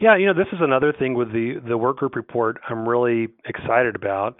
[0.00, 3.28] Yeah, you know, this is another thing with the the work group report I'm really
[3.46, 4.36] excited about.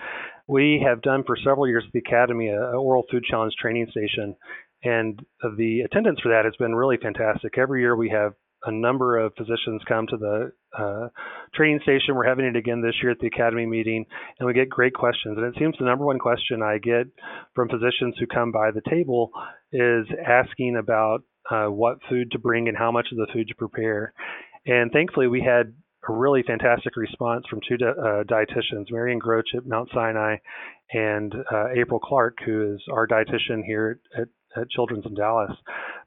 [0.49, 3.87] We have done for several years at the Academy a, a oral food challenge training
[3.90, 4.37] station,
[4.83, 5.21] and
[5.57, 7.59] the attendance for that has been really fantastic.
[7.59, 11.09] Every year we have a number of physicians come to the uh,
[11.55, 12.14] training station.
[12.14, 14.05] We're having it again this year at the academy meeting,
[14.38, 15.37] and we get great questions.
[15.37, 17.07] And it seems the number one question I get
[17.55, 19.31] from physicians who come by the table
[19.73, 23.55] is asking about uh, what food to bring and how much of the food to
[23.55, 24.12] prepare.
[24.66, 25.75] And thankfully, we had
[26.09, 30.37] a really fantastic response from two uh, dietitians, Marion Groetch at Mount Sinai
[30.92, 35.53] and uh, April Clark, who is our dietitian here at, at Children's in Dallas,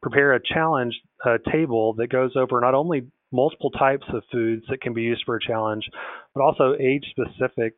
[0.01, 0.93] prepare a challenge
[1.25, 5.23] uh, table that goes over not only multiple types of foods that can be used
[5.25, 5.83] for a challenge,
[6.33, 7.73] but also age specific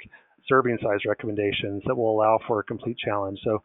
[0.48, 3.40] serving size recommendations that will allow for a complete challenge.
[3.44, 3.60] So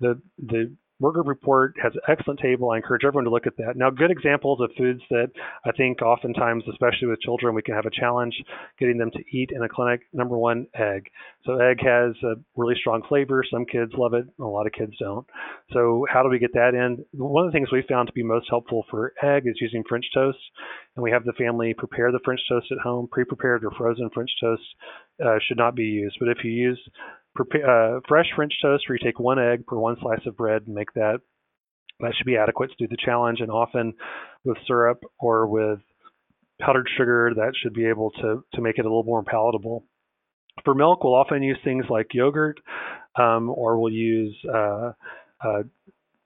[0.00, 0.74] the the
[1.10, 2.70] Group Report has an excellent table.
[2.70, 3.76] I encourage everyone to look at that.
[3.76, 5.30] Now, good examples of foods that
[5.64, 8.34] I think oftentimes, especially with children, we can have a challenge
[8.78, 10.02] getting them to eat in a clinic.
[10.12, 11.08] Number one, egg.
[11.44, 13.42] So, egg has a really strong flavor.
[13.50, 15.26] Some kids love it, a lot of kids don't.
[15.72, 17.04] So, how do we get that in?
[17.12, 20.06] One of the things we found to be most helpful for egg is using French
[20.14, 20.38] toast.
[20.94, 23.08] And we have the family prepare the French toast at home.
[23.10, 24.62] Pre prepared or frozen French toast
[25.24, 26.16] uh, should not be used.
[26.20, 26.80] But if you use
[27.34, 30.62] Prepare, uh, fresh French toast where you take one egg per one slice of bread
[30.66, 31.20] and make that.
[32.00, 33.40] That should be adequate to do the challenge.
[33.40, 33.94] And often
[34.44, 35.78] with syrup or with
[36.60, 39.84] powdered sugar, that should be able to, to make it a little more palatable.
[40.64, 42.60] For milk, we'll often use things like yogurt
[43.18, 44.92] um, or we'll use uh,
[45.42, 45.62] uh,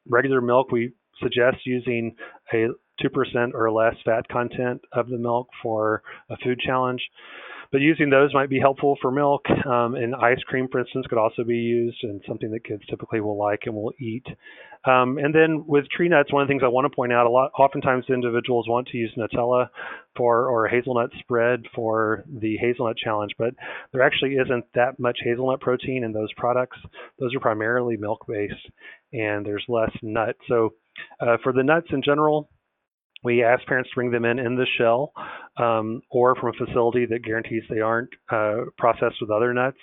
[0.08, 0.72] regular milk.
[0.72, 0.92] We
[1.22, 2.16] suggest using
[2.52, 2.68] a
[3.02, 7.02] 2% or less fat content of the milk for a food challenge
[7.76, 9.44] but using those might be helpful for milk.
[9.66, 13.20] Um, and ice cream, for instance, could also be used and something that kids typically
[13.20, 14.24] will like and will eat.
[14.86, 17.26] Um, and then with tree nuts, one of the things I want to point out
[17.26, 19.68] a lot, oftentimes individuals want to use Nutella
[20.16, 23.52] for or hazelnut spread for the hazelnut challenge, but
[23.92, 26.78] there actually isn't that much hazelnut protein in those products.
[27.18, 28.54] Those are primarily milk based,
[29.12, 30.36] and there's less nut.
[30.48, 30.72] So
[31.20, 32.48] uh, for the nuts in general,
[33.26, 35.12] we ask parents to bring them in in the shell
[35.56, 39.82] um, or from a facility that guarantees they aren't uh, processed with other nuts.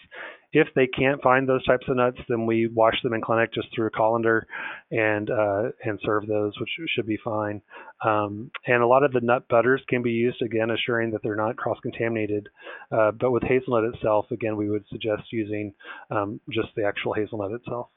[0.54, 3.68] if they can't find those types of nuts, then we wash them in clinic just
[3.74, 4.46] through a colander
[4.92, 7.60] and uh, and serve those, which should be fine.
[8.06, 11.36] Um, and a lot of the nut butters can be used again, assuring that they're
[11.36, 12.50] not cross-contaminated.
[12.92, 15.74] Uh, but with hazelnut itself, again, we would suggest using
[16.12, 17.88] um, just the actual hazelnut itself.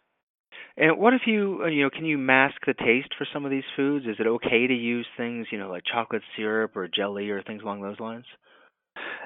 [0.76, 3.50] And what if you, uh, you know, can you mask the taste for some of
[3.50, 4.06] these foods?
[4.06, 7.62] Is it okay to use things, you know, like chocolate syrup or jelly or things
[7.62, 8.26] along those lines?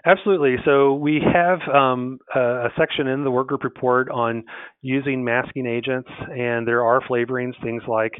[0.04, 0.56] Absolutely.
[0.64, 4.44] So we have um, a, section in the workgroup report on
[4.80, 8.12] using masking agents, and there are flavorings, things like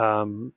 [0.00, 0.52] um,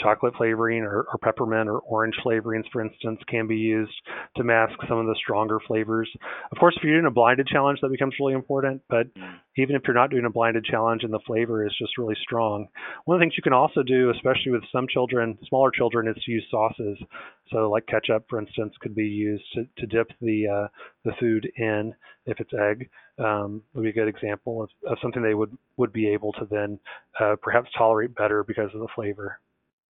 [0.00, 3.92] chocolate flavoring or, or, peppermint or orange flavorings, for instance, can be used
[4.36, 6.08] to mask some of the stronger flavors.
[6.50, 8.82] Of course, if you're doing a blinded challenge, that becomes really important.
[8.88, 9.34] But mm.
[9.56, 12.68] even if you're not doing a blinded challenge and the flavor is just really strong,
[13.04, 16.22] one of the things you can also do, especially with some children, smaller children, is
[16.24, 16.98] to use sauces.
[17.50, 20.68] So, like ketchup, for instance, could be used to, to dip the uh,
[21.04, 21.94] the food in.
[22.24, 25.92] If it's egg, um, would be a good example of, of something they would would
[25.92, 26.78] be able to then
[27.20, 29.40] uh, perhaps tolerate better because of the flavor.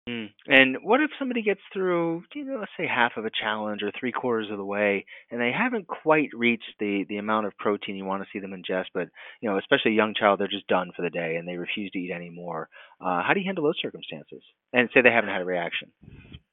[0.10, 0.30] Mm.
[0.48, 3.92] And what if somebody gets through, you know, let's say half of a challenge or
[4.00, 7.96] three quarters of the way, and they haven't quite reached the the amount of protein
[7.96, 9.10] you want to see them ingest, but
[9.42, 11.92] you know, especially a young child, they're just done for the day and they refuse
[11.92, 12.68] to eat anymore.
[13.00, 14.42] Uh, how do you handle those circumstances?
[14.74, 15.92] And say they haven't had a reaction.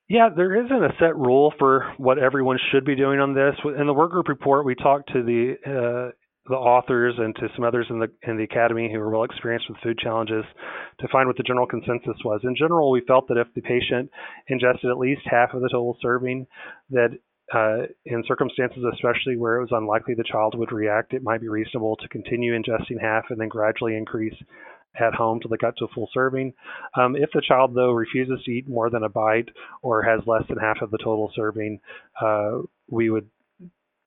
[0.08, 3.54] Yeah, there isn't a set rule for what everyone should be doing on this.
[3.78, 6.12] In the work group report, we talked to the uh,
[6.48, 9.66] the authors and to some others in the in the academy who were well experienced
[9.68, 10.44] with food challenges
[11.00, 12.40] to find what the general consensus was.
[12.44, 14.10] In general, we felt that if the patient
[14.48, 16.46] ingested at least half of the total serving,
[16.90, 17.10] that
[17.54, 21.48] uh, in circumstances, especially where it was unlikely the child would react, it might be
[21.48, 24.34] reasonable to continue ingesting half and then gradually increase
[25.00, 26.52] at home till they got to a full serving.
[26.96, 29.48] Um, if the child, though, refuses to eat more than a bite
[29.82, 31.80] or has less than half of the total serving,
[32.20, 32.58] uh,
[32.90, 33.28] we would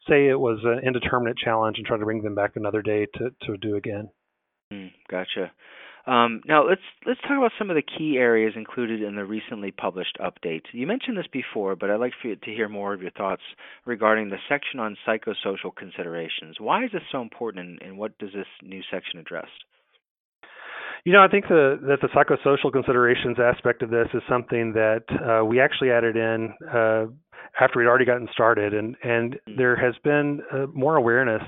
[0.08, 3.30] say it was an indeterminate challenge and try to bring them back another day to,
[3.46, 4.10] to do again.
[4.72, 5.52] Mm, gotcha.
[6.08, 9.70] Um, now let's let's talk about some of the key areas included in the recently
[9.72, 10.64] published update.
[10.72, 13.44] You mentioned this before, but I'd like for you to hear more of your thoughts
[13.86, 16.56] regarding the section on psychosocial considerations.
[16.60, 19.48] Why is this so important, and, and what does this new section address?
[21.04, 25.04] You know, I think the, that the psychosocial considerations aspect of this is something that
[25.10, 27.06] uh, we actually added in uh,
[27.60, 29.58] after we'd already gotten started, and and mm.
[29.58, 31.42] there has been uh, more awareness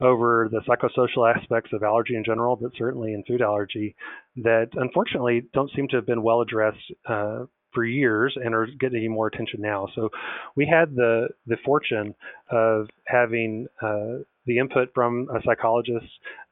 [0.00, 3.94] over the psychosocial aspects of allergy in general, but certainly in food allergy,
[4.36, 9.10] that unfortunately don't seem to have been well addressed uh, for years and are getting
[9.10, 9.88] more attention now.
[9.94, 10.10] So
[10.56, 12.14] we had the the fortune
[12.50, 16.06] of having uh, the input from a psychologist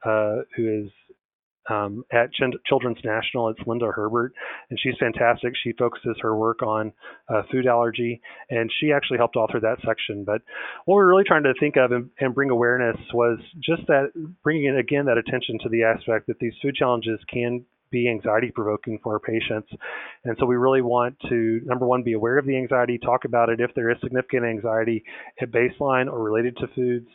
[0.05, 0.91] uh, who is
[1.69, 3.49] um, at Ch- Children's National.
[3.49, 4.33] It's Linda Herbert,
[4.71, 5.53] and she's fantastic.
[5.63, 6.93] She focuses her work on
[7.29, 10.25] uh, food allergy, and she actually helped author that section.
[10.25, 10.43] But
[10.85, 14.11] what we're really trying to think of and, and bring awareness was just that
[14.43, 18.51] bringing in again that attention to the aspect that these food challenges can be anxiety
[18.55, 19.69] provoking for our patients.
[20.25, 23.49] And so we really want to, number one, be aware of the anxiety, talk about
[23.49, 25.05] it if there is significant anxiety
[25.41, 27.09] at baseline or related to foods,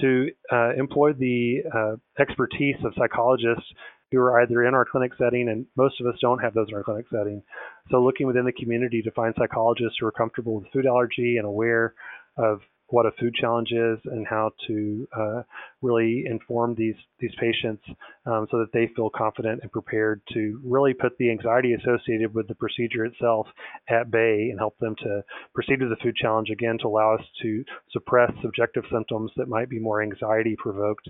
[0.00, 3.66] to uh, employ the uh, expertise of psychologists
[4.12, 6.74] who are either in our clinic setting, and most of us don't have those in
[6.74, 7.42] our clinic setting.
[7.90, 11.46] So looking within the community to find psychologists who are comfortable with food allergy and
[11.46, 11.94] aware
[12.36, 15.42] of what a food challenge is and how to uh,
[15.82, 17.82] really inform these these patients
[18.26, 22.46] um, so that they feel confident and prepared to really put the anxiety associated with
[22.48, 23.46] the procedure itself
[23.88, 25.22] at bay and help them to
[25.54, 29.68] proceed with the food challenge again to allow us to suppress subjective symptoms that might
[29.68, 31.08] be more anxiety provoked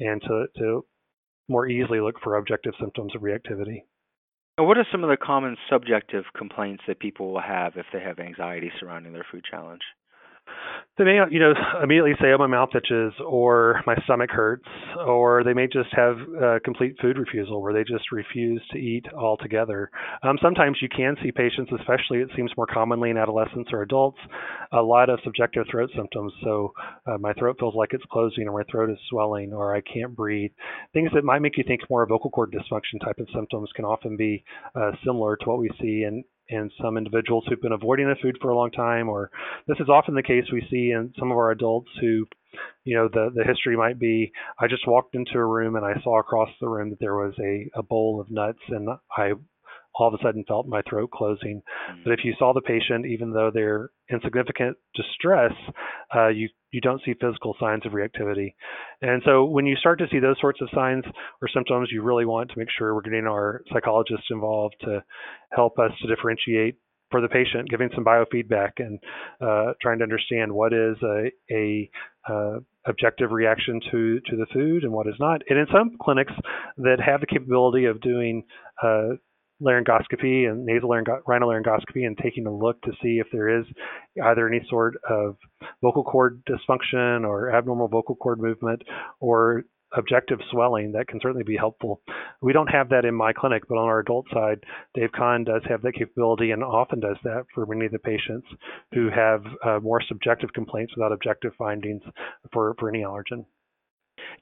[0.00, 0.84] and to, to
[1.48, 3.82] more easily look for objective symptoms of reactivity.
[4.58, 8.18] What are some of the common subjective complaints that people will have if they have
[8.18, 9.82] anxiety surrounding their food challenge?
[10.98, 14.66] They may you know immediately say oh my mouth itches or my stomach hurts
[15.06, 19.06] or they may just have a complete food refusal where they just refuse to eat
[19.16, 19.90] altogether.
[20.22, 24.18] Um, sometimes you can see patients especially it seems more commonly in adolescents or adults
[24.72, 26.32] a lot of subjective throat symptoms.
[26.42, 26.72] So
[27.06, 30.14] uh, my throat feels like it's closing or my throat is swelling or i can't
[30.16, 30.50] breathe.
[30.92, 33.84] Things that might make you think more of vocal cord dysfunction type of symptoms can
[33.84, 34.42] often be
[34.74, 38.38] uh, similar to what we see in in some individuals who've been avoiding the food
[38.40, 39.30] for a long time, or
[39.66, 42.26] this is often the case we see in some of our adults who,
[42.84, 46.00] you know, the the history might be I just walked into a room and I
[46.02, 49.32] saw across the room that there was a, a bowl of nuts and I
[49.94, 51.60] all of a sudden felt my throat closing.
[51.90, 52.00] Mm-hmm.
[52.04, 55.52] But if you saw the patient, even though they're in significant distress,
[56.14, 58.54] uh, you you don't see physical signs of reactivity.
[59.00, 61.04] And so when you start to see those sorts of signs
[61.40, 65.02] or symptoms, you really want to make sure we're getting our psychologists involved to
[65.52, 66.76] help us to differentiate
[67.10, 68.98] for the patient, giving some biofeedback and
[69.40, 71.90] uh, trying to understand what is a, a,
[72.30, 75.42] uh, objective reaction to to the food and what is not.
[75.48, 76.32] And in some clinics
[76.78, 78.44] that have the capability of doing
[78.82, 79.16] uh,
[79.62, 83.66] laryngoscopy and nasal rhinolaryngoscopy and taking a look to see if there is
[84.24, 85.36] either any sort of
[85.82, 88.82] vocal cord dysfunction or abnormal vocal cord movement
[89.20, 89.64] or
[89.96, 92.02] objective swelling that can certainly be helpful.
[92.42, 94.62] We don't have that in my clinic, but on our adult side,
[94.94, 98.46] Dave Khan does have that capability and often does that for many of the patients
[98.92, 102.02] who have uh, more subjective complaints without objective findings
[102.52, 103.44] for, for any allergen.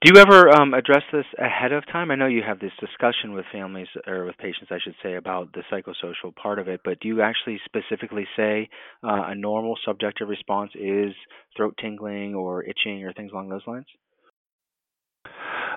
[0.03, 2.11] Do you ever um, address this ahead of time?
[2.11, 5.53] I know you have this discussion with families or with patients, I should say, about
[5.53, 8.69] the psychosocial part of it, but do you actually specifically say
[9.03, 11.15] uh, a normal subjective response is
[11.57, 13.87] throat tingling or itching or things along those lines?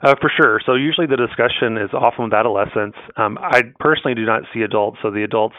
[0.02, 0.62] Uh, for sure.
[0.66, 2.98] So usually the discussion is often with adolescents.
[3.18, 4.98] Um, I personally do not see adults.
[5.02, 5.56] So the adults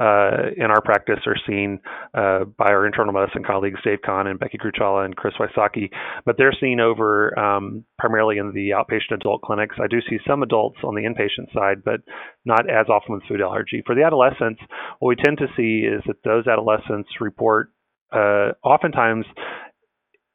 [0.00, 1.78] uh, in our practice are seen
[2.14, 5.90] uh, by our internal medicine colleagues, Dave Khan and Becky Gruchalla and Chris Wysocki,
[6.24, 9.76] but they're seen over um, primarily in the outpatient adult clinics.
[9.78, 12.00] I do see some adults on the inpatient side, but
[12.46, 13.82] not as often with food allergy.
[13.84, 14.60] For the adolescents,
[15.00, 17.68] what we tend to see is that those adolescents report
[18.10, 19.26] uh, oftentimes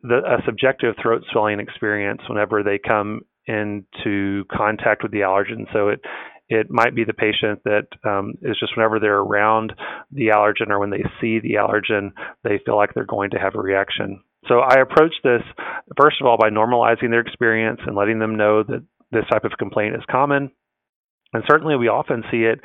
[0.03, 5.71] the, a subjective throat swelling experience whenever they come into contact with the allergen.
[5.73, 6.01] So it
[6.49, 9.73] it might be the patient that um, is just whenever they're around
[10.11, 12.11] the allergen or when they see the allergen,
[12.43, 14.23] they feel like they're going to have a reaction.
[14.47, 15.41] So I approach this
[15.99, 19.51] first of all by normalizing their experience and letting them know that this type of
[19.59, 20.51] complaint is common.
[21.33, 22.59] And certainly we often see it,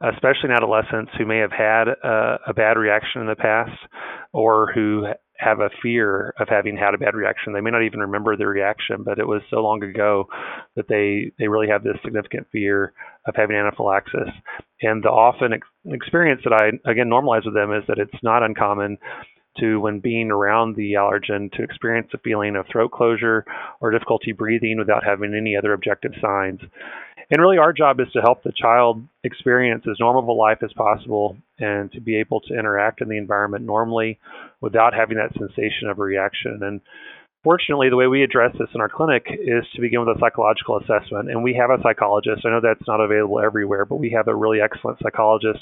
[0.00, 3.78] especially in adolescents who may have had a, a bad reaction in the past
[4.32, 5.06] or who
[5.38, 7.52] have a fear of having had a bad reaction.
[7.52, 10.28] They may not even remember the reaction, but it was so long ago
[10.76, 12.92] that they they really have this significant fear
[13.26, 14.28] of having anaphylaxis.
[14.82, 18.42] And the often ex- experience that I again normalize with them is that it's not
[18.42, 18.98] uncommon
[19.60, 23.44] to when being around the allergen to experience a feeling of throat closure
[23.80, 26.60] or difficulty breathing without having any other objective signs.
[27.28, 30.58] And really, our job is to help the child experience as normal of a life
[30.62, 34.18] as possible and to be able to interact in the environment normally
[34.60, 36.60] without having that sensation of a reaction.
[36.62, 36.80] And
[37.42, 40.78] fortunately, the way we address this in our clinic is to begin with a psychological
[40.78, 41.30] assessment.
[41.30, 42.42] And we have a psychologist.
[42.44, 45.60] I know that's not available everywhere, but we have a really excellent psychologist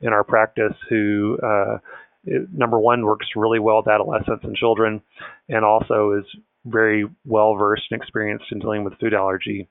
[0.00, 1.78] in our practice who, uh,
[2.26, 5.02] number one, works really well with adolescents and children,
[5.48, 6.24] and also is
[6.64, 9.68] very well versed and experienced in dealing with food allergy.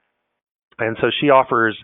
[0.80, 1.78] And so she offers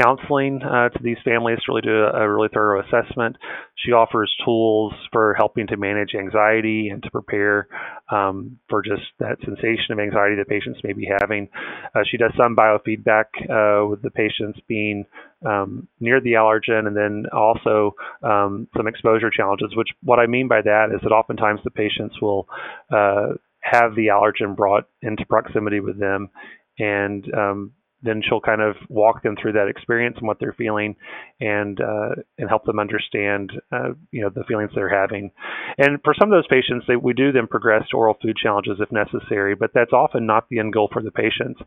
[0.00, 3.36] counseling uh, to these families to really do a, a, really thorough assessment.
[3.76, 7.68] She offers tools for helping to manage anxiety and to prepare
[8.10, 11.48] um, for just that sensation of anxiety that patients may be having.
[11.94, 15.04] Uh, she does some biofeedback uh, with the patients being
[15.46, 20.48] um, near the allergen and then also um, some exposure challenges, which what I mean
[20.48, 22.48] by that is that oftentimes the patients will
[22.90, 26.30] uh, have the allergen brought into proximity with them
[26.78, 27.72] and um,
[28.02, 30.96] then she'll kind of walk them through that experience and what they're feeling
[31.40, 35.30] and uh, and help them understand uh, you know the feelings they're having.
[35.78, 38.78] And for some of those patients they, we do then progress to oral food challenges
[38.80, 41.60] if necessary but that's often not the end goal for the patients.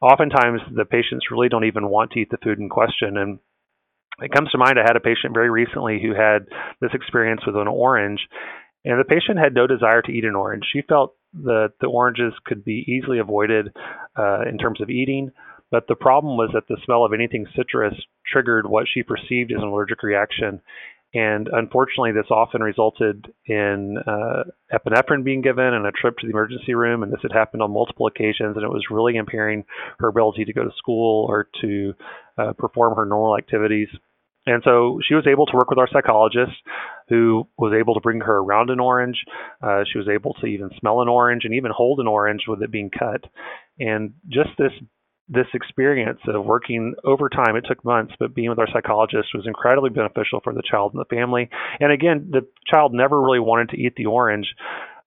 [0.00, 3.38] Oftentimes the patients really don't even want to eat the food in question and
[4.20, 6.44] it comes to mind i had a patient very recently who had
[6.82, 8.20] this experience with an orange
[8.84, 10.64] and the patient had no desire to eat an orange.
[10.72, 11.14] She felt
[11.44, 13.68] that the oranges could be easily avoided
[14.18, 15.30] uh, in terms of eating
[15.72, 17.94] but the problem was that the smell of anything citrus
[18.30, 20.60] triggered what she perceived as an allergic reaction.
[21.14, 26.30] And unfortunately, this often resulted in uh, epinephrine being given and a trip to the
[26.30, 27.02] emergency room.
[27.02, 29.64] And this had happened on multiple occasions, and it was really impairing
[29.98, 31.94] her ability to go to school or to
[32.38, 33.88] uh, perform her normal activities.
[34.44, 36.52] And so she was able to work with our psychologist,
[37.08, 39.16] who was able to bring her around an orange.
[39.62, 42.62] Uh, she was able to even smell an orange and even hold an orange with
[42.62, 43.24] it being cut.
[43.78, 44.72] And just this
[45.32, 49.46] this experience of working over time, it took months, but being with our psychologist was
[49.46, 51.48] incredibly beneficial for the child and the family.
[51.80, 54.46] And again, the child never really wanted to eat the orange,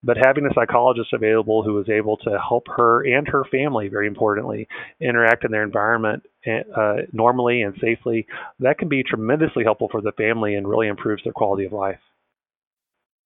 [0.03, 4.07] but having a psychologist available who was able to help her and her family, very
[4.07, 4.67] importantly,
[5.01, 8.27] interact in their environment uh, normally and safely,
[8.59, 11.99] that can be tremendously helpful for the family and really improves their quality of life.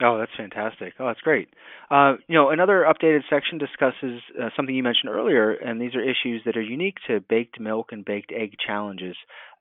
[0.01, 0.93] Oh, that's fantastic.
[0.97, 1.49] Oh, that's great.
[1.91, 6.01] Uh, you know, another updated section discusses uh, something you mentioned earlier, and these are
[6.01, 9.17] issues that are unique to baked milk and baked egg challenges.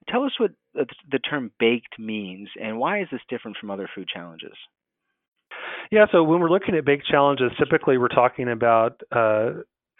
[0.09, 4.07] Tell us what the term baked means, and why is this different from other food
[4.07, 4.55] challenges?
[5.91, 9.51] Yeah, so when we're looking at baked challenges, typically we're talking about uh,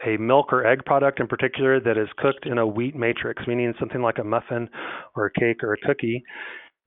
[0.07, 3.75] a milk or egg product in particular that is cooked in a wheat matrix, meaning
[3.81, 4.69] something like a muffin
[5.17, 6.23] or a cake or a cookie.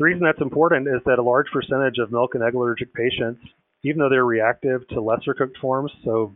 [0.02, 3.40] The reason that's important is that a large percentage of milk and egg allergic patients,
[3.84, 6.34] even though they're reactive to lesser cooked forms, so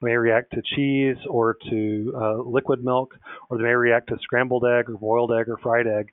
[0.00, 3.12] may react to cheese or to uh, liquid milk,
[3.50, 6.10] or they may react to scrambled egg or boiled egg or fried egg.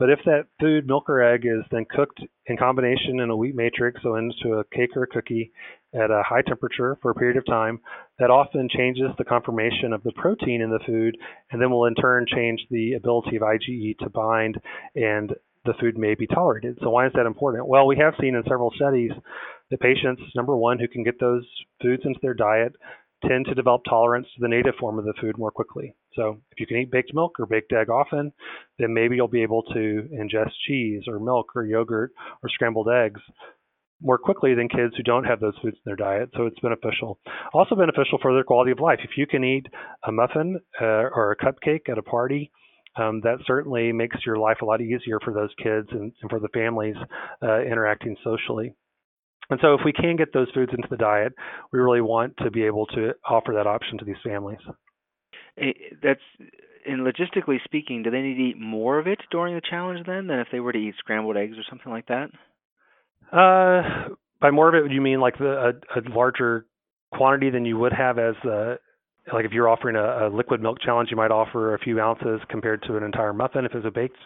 [0.00, 3.54] But if that food, milk or egg, is then cooked in combination in a wheat
[3.54, 5.52] matrix, so into a cake or a cookie
[5.94, 7.78] at a high temperature for a period of time,
[8.18, 11.16] that often changes the conformation of the protein in the food,
[11.52, 14.56] and then will in turn change the ability of IgE to bind,
[14.96, 15.32] and
[15.66, 16.78] the food may be tolerated.
[16.82, 17.68] So why is that important?
[17.68, 19.12] Well, we have seen in several studies
[19.70, 21.44] that patients, number one, who can get those
[21.82, 22.74] foods into their diet
[23.26, 25.94] tend to develop tolerance to the native form of the food more quickly.
[26.14, 28.32] So if you can eat baked milk or baked egg often,
[28.78, 32.12] then maybe you'll be able to ingest cheese or milk or yogurt
[32.42, 33.20] or scrambled eggs
[34.02, 36.30] more quickly than kids who don't have those foods in their diet.
[36.36, 37.18] So it's beneficial.
[37.54, 39.00] Also beneficial for their quality of life.
[39.02, 39.66] If you can eat
[40.06, 42.50] a muffin uh, or a cupcake at a party,
[42.98, 46.40] um, that certainly makes your life a lot easier for those kids and, and for
[46.40, 46.96] the families
[47.42, 48.74] uh, interacting socially.
[49.48, 51.32] And so, if we can get those foods into the diet,
[51.72, 54.58] we really want to be able to offer that option to these families.
[56.02, 56.20] That's
[56.86, 60.26] and logistically speaking, do they need to eat more of it during the challenge then
[60.26, 62.30] than if they were to eat scrambled eggs or something like that?
[63.32, 66.66] Uh, by more of it, would you mean like the, a, a larger
[67.12, 68.76] quantity than you would have as a
[69.32, 72.40] like if you're offering a, a liquid milk challenge, you might offer a few ounces
[72.48, 74.18] compared to an entire muffin if it's a baked.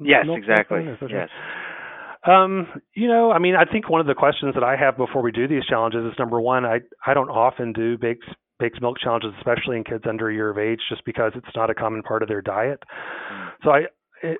[0.00, 0.86] Yes, exactly.
[1.08, 1.28] Yes.
[2.26, 5.22] Um, you know, I mean, I think one of the questions that I have before
[5.22, 8.24] we do these challenges is number one, I I don't often do baked
[8.58, 11.70] baked milk challenges, especially in kids under a year of age, just because it's not
[11.70, 12.82] a common part of their diet.
[13.32, 13.48] Mm.
[13.64, 13.78] So I,
[14.22, 14.38] it,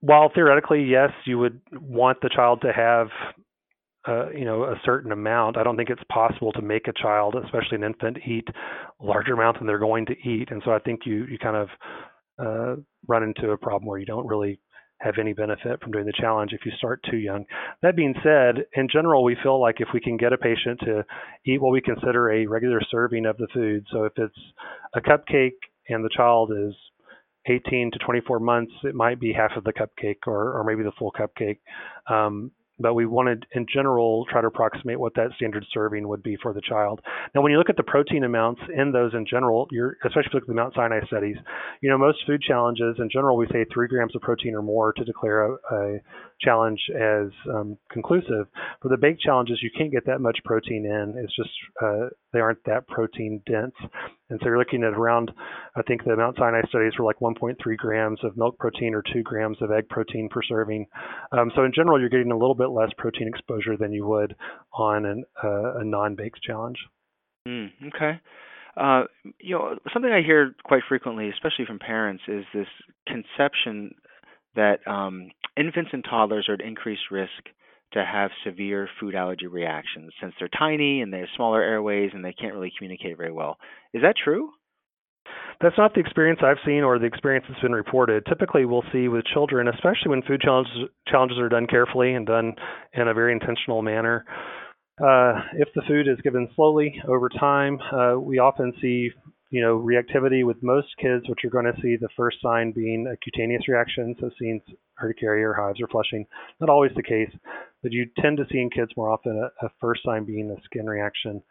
[0.00, 3.06] while theoretically, yes, you would want the child to have,
[4.06, 5.56] uh, you know, a certain amount.
[5.56, 9.34] I don't think it's possible to make a child, especially an infant, eat a larger
[9.34, 10.50] amount than they're going to eat.
[10.50, 11.68] And so I think you you kind of
[12.38, 14.58] uh, run into a problem where you don't really
[15.02, 17.44] have any benefit from doing the challenge if you start too young.
[17.82, 21.04] That being said, in general, we feel like if we can get a patient to
[21.44, 24.38] eat what we consider a regular serving of the food, so if it's
[24.94, 26.74] a cupcake and the child is
[27.46, 30.92] 18 to 24 months, it might be half of the cupcake or, or maybe the
[30.96, 31.58] full cupcake.
[32.08, 32.52] Um,
[32.82, 36.52] but we wanted in general try to approximate what that standard serving would be for
[36.52, 37.00] the child.
[37.34, 40.32] Now, when you look at the protein amounts in those in general, you're especially if
[40.32, 41.36] you look at the Mount Sinai studies,
[41.80, 44.92] you know most food challenges in general we say three grams of protein or more
[44.92, 46.00] to declare a, a
[46.44, 48.46] challenge as um, conclusive.
[48.80, 51.14] For the baked challenges, you can't get that much protein in.
[51.22, 51.50] It's just
[51.82, 53.74] uh, they aren't that protein dense.
[54.30, 55.30] And so you're looking at around,
[55.76, 59.22] I think the Mount Sinai studies were like 1.3 grams of milk protein or 2
[59.22, 60.86] grams of egg protein per serving.
[61.32, 64.34] Um, so in general, you're getting a little bit less protein exposure than you would
[64.72, 66.78] on an, uh, a non-baked challenge.
[67.46, 68.20] Mm, okay.
[68.76, 69.04] Uh,
[69.38, 72.66] you know, something I hear quite frequently, especially from parents, is this
[73.06, 73.94] conception
[74.54, 77.30] that um, infants and toddlers are at increased risk
[77.92, 82.24] to have severe food allergy reactions since they're tiny and they have smaller airways and
[82.24, 83.58] they can't really communicate very well.
[83.92, 84.50] Is that true?
[85.60, 88.26] That's not the experience I've seen or the experience that's been reported.
[88.26, 90.72] Typically, we'll see with children, especially when food challenges,
[91.06, 92.54] challenges are done carefully and done
[92.94, 94.24] in a very intentional manner.
[95.00, 99.10] Uh, if the food is given slowly over time, uh, we often see
[99.52, 103.06] you know, reactivity with most kids, what you're going to see the first sign being
[103.06, 104.62] a cutaneous reaction, so seeing
[105.00, 106.24] urticaria or hives or flushing.
[106.58, 107.28] Not always the case,
[107.82, 110.62] but you tend to see in kids more often a, a first sign being a
[110.64, 111.42] skin reaction.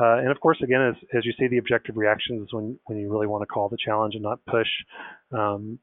[0.00, 2.98] Uh, and of course, again, as, as you see the objective reactions is when, when
[2.98, 4.68] you really want to call the challenge and not push
[5.36, 5.78] um,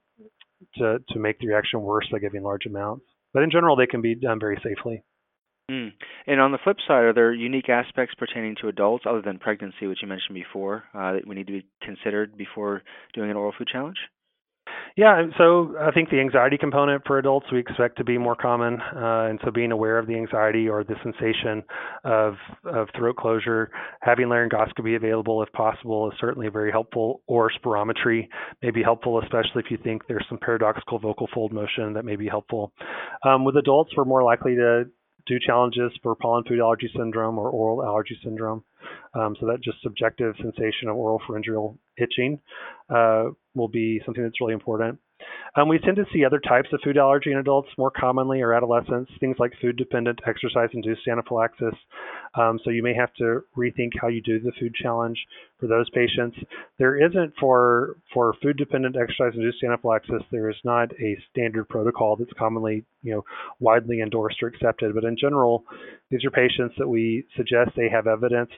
[0.77, 3.05] to, to make the reaction worse by giving large amounts.
[3.35, 5.03] But in general, they can be done very safely.
[5.69, 5.91] Mm.
[6.27, 9.85] And on the flip side, are there unique aspects pertaining to adults other than pregnancy,
[9.87, 13.53] which you mentioned before, uh, that we need to be considered before doing an oral
[13.57, 13.97] food challenge?
[14.95, 18.81] Yeah, so I think the anxiety component for adults we expect to be more common,
[18.81, 21.63] uh, and so being aware of the anxiety or the sensation
[22.03, 22.33] of
[22.65, 23.69] of throat closure,
[24.01, 27.21] having laryngoscopy available if possible is certainly very helpful.
[27.27, 28.27] Or spirometry
[28.63, 32.15] may be helpful, especially if you think there's some paradoxical vocal fold motion that may
[32.15, 32.73] be helpful.
[33.23, 34.85] Um, with adults, we're more likely to
[35.27, 38.63] do challenges for pollen food allergy syndrome or oral allergy syndrome.
[39.13, 42.39] Um, so that just subjective sensation of oral pharyngeal itching
[42.89, 43.25] uh,
[43.55, 44.99] will be something that's really important.
[45.55, 48.53] Um, we tend to see other types of food allergy in adults more commonly or
[48.53, 51.73] adolescents, things like food dependent exercise induced anaphylaxis.
[52.35, 55.17] Um, so you may have to rethink how you do the food challenge
[55.59, 56.37] for those patients.
[56.77, 62.15] There isn't for for food dependent exercise induced anaphylaxis, there is not a standard protocol
[62.15, 63.25] that's commonly you know
[63.59, 64.93] widely endorsed or accepted.
[64.93, 65.63] But in general,
[66.11, 68.51] these are patients that we suggest they have evidence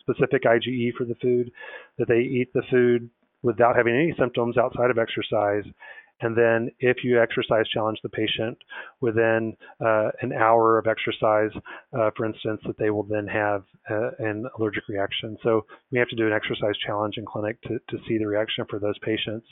[0.00, 1.50] specific IgE for the food,
[1.98, 3.08] that they eat the food
[3.42, 5.64] without having any symptoms outside of exercise
[6.20, 8.56] And then if you exercise challenge the patient
[9.00, 11.50] within uh, an hour of exercise,
[11.92, 15.36] uh, for instance, that they will then have uh, an allergic reaction.
[15.42, 18.64] So we have to do an exercise challenge in clinic to, to see the reaction
[18.70, 19.46] for those patients.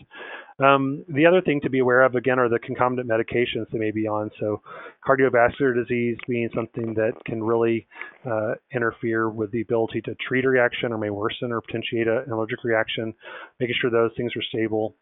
[0.62, 3.90] Um, the other thing to be aware of, again, are the concomitant medications they may
[3.90, 4.30] be on.
[4.38, 4.62] So
[5.06, 7.88] cardiovascular disease being something that can really
[8.24, 12.30] uh, interfere with the ability to treat a reaction or may worsen or potentiate an
[12.30, 13.12] allergic reaction,
[13.58, 14.94] making sure those things are stable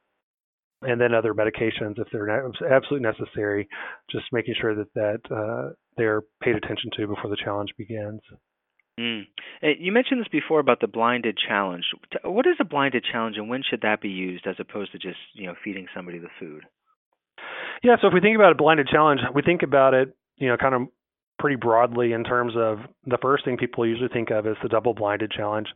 [0.82, 3.68] and then other medications if they're absolutely necessary,
[4.10, 8.20] just making sure that that uh, they're paid attention to before the challenge begins.
[8.98, 9.22] Mm.
[9.78, 11.84] You mentioned this before about the blinded challenge.
[12.24, 15.18] What is a blinded challenge, and when should that be used as opposed to just
[15.34, 16.64] you know feeding somebody the food?
[17.82, 20.56] Yeah, so if we think about a blinded challenge, we think about it, you know,
[20.58, 20.82] kind of
[21.40, 24.94] pretty broadly in terms of the first thing people usually think of is the double
[24.94, 25.66] blinded challenge.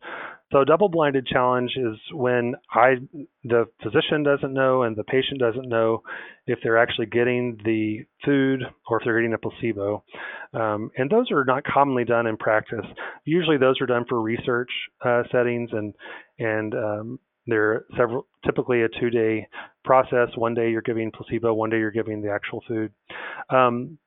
[0.51, 2.97] So a double blinded challenge is when I
[3.43, 6.03] the physician doesn't know and the patient doesn't know
[6.45, 10.03] if they're actually getting the food or if they're getting a placebo.
[10.53, 12.85] Um, and those are not commonly done in practice.
[13.25, 14.69] Usually those are done for research
[15.03, 15.95] uh, settings and
[16.37, 19.47] and um, they're several typically a two day
[19.83, 20.29] process.
[20.35, 22.91] One day you're giving placebo, one day you're giving the actual food.
[23.49, 23.97] Um,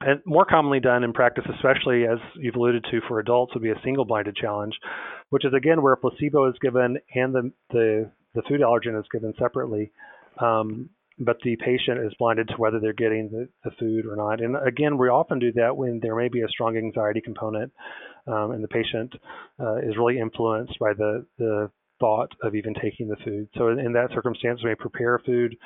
[0.00, 3.70] and more commonly done in practice, especially as you've alluded to for adults, would be
[3.70, 4.74] a single blinded challenge,
[5.30, 9.06] which is again where a placebo is given and the the, the food allergen is
[9.12, 9.92] given separately.
[10.40, 10.90] Um,
[11.20, 14.40] but the patient is blinded to whether they're getting the, the, food or not.
[14.40, 17.72] And again, we often do that when there may be a strong anxiety component,
[18.28, 19.12] um, and the patient
[19.58, 23.48] uh, is really influenced by the the thought of even taking the food.
[23.56, 25.56] So in, that circumstance, we may prepare food,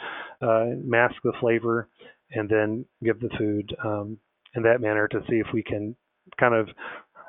[0.41, 1.89] uh, mask the flavor,
[2.35, 4.19] and then give the food um,
[4.55, 5.97] in that manner to see if we can
[6.39, 6.69] kind of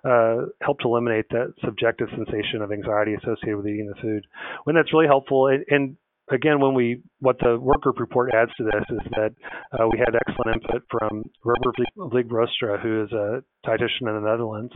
[0.06, 4.26] uh, help to eliminate that subjective sensation of anxiety associated with eating the food.
[4.66, 5.96] When that's really helpful, and, and
[6.30, 9.34] again, when we what the work group report adds to this is that
[9.72, 14.74] uh, we had excellent input from Berber Vlieg-Boerstra, who is a dietitian in the Netherlands,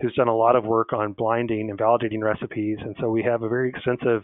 [0.00, 3.42] who's done a lot of work on blinding and validating recipes, and so we have
[3.42, 4.22] a very extensive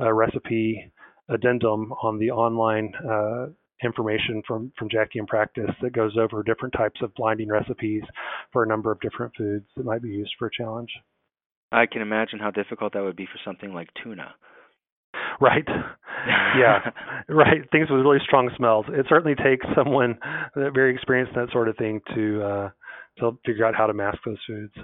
[0.00, 0.92] uh, recipe
[1.28, 3.46] addendum on the online uh,
[3.84, 8.02] information from from JACI in practice that goes over different types of blinding recipes
[8.52, 10.90] for a number of different foods that might be used for a challenge.
[11.70, 14.34] I can imagine how difficult that would be for something like tuna.
[15.40, 15.64] Right.
[16.56, 16.90] yeah.
[17.28, 17.68] right.
[17.70, 18.86] Things with really strong smells.
[18.88, 20.18] It certainly takes someone
[20.54, 22.70] very experienced in that sort of thing to uh,
[23.18, 24.74] to figure out how to mask those foods.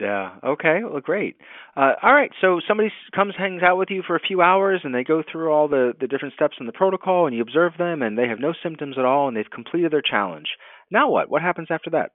[0.00, 0.36] Yeah.
[0.42, 0.80] Okay.
[0.82, 1.36] Well, great.
[1.76, 2.30] Uh, all right.
[2.40, 5.52] So somebody comes, hangs out with you for a few hours, and they go through
[5.52, 8.40] all the the different steps in the protocol, and you observe them, and they have
[8.40, 10.48] no symptoms at all, and they've completed their challenge.
[10.90, 11.30] Now what?
[11.30, 12.10] What happens after that?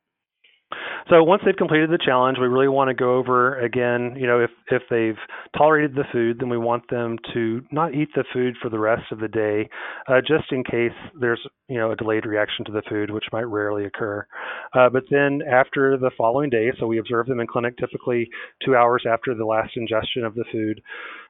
[1.09, 4.39] So once they've completed the challenge, we really want to go over again, you know,
[4.39, 5.17] if if they've
[5.57, 9.11] tolerated the food, then we want them to not eat the food for the rest
[9.11, 9.69] of the day,
[10.07, 13.47] uh, just in case there's, you know, a delayed reaction to the food, which might
[13.47, 14.25] rarely occur.
[14.73, 18.29] Uh, but then after the following day, so we observe them in clinic typically
[18.63, 20.81] two hours after the last ingestion of the food,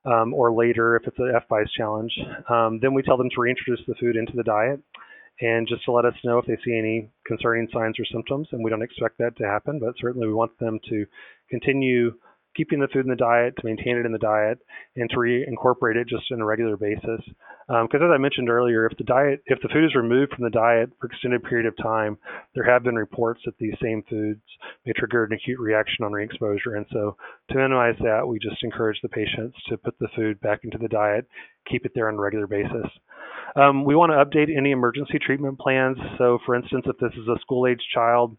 [0.05, 2.11] um, or later if it's an FPIES challenge.
[2.49, 4.81] Um, then we tell them to reintroduce the food into the diet
[5.41, 8.47] and just to let us know if they see any concerning signs or symptoms.
[8.51, 11.05] And we don't expect that to happen, but certainly we want them to
[11.49, 12.11] continue
[12.59, 14.59] keeping the food in the diet, to maintain it in the diet,
[14.97, 17.23] and to reincorporate it just on a regular basis.
[17.69, 20.43] Because um, as I mentioned earlier, if the diet, if the food is removed from
[20.43, 22.17] the diet for extended period of time,
[22.53, 24.41] there have been reports that these same foods
[24.85, 26.75] may trigger an acute reaction on reexposure.
[26.75, 27.15] And so,
[27.49, 30.89] to minimize that, we just encourage the patients to put the food back into the
[30.89, 31.27] diet,
[31.69, 32.91] keep it there on a regular basis.
[33.55, 35.97] Um, we want to update any emergency treatment plans.
[36.17, 38.35] So, for instance, if this is a school age child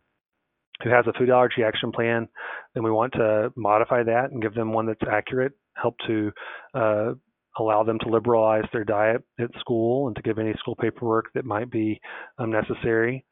[0.83, 2.29] who has a food allergy action plan,
[2.75, 6.31] then we want to modify that and give them one that's accurate, help to
[6.75, 7.13] uh,
[7.59, 11.45] allow them to liberalize their diet at school and to give any school paperwork that
[11.45, 12.01] might be
[12.39, 13.25] um, necessary.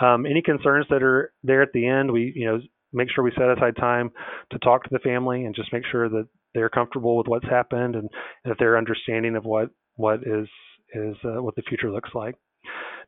[0.00, 2.60] Um, any concerns that are there at the end, we you know
[2.92, 4.10] make sure we set aside time
[4.52, 7.94] to talk to the family and just make sure that they're comfortable with what's happened
[7.94, 8.08] and
[8.44, 10.48] that they're understanding of what what is
[10.94, 12.36] is uh, what the future looks like.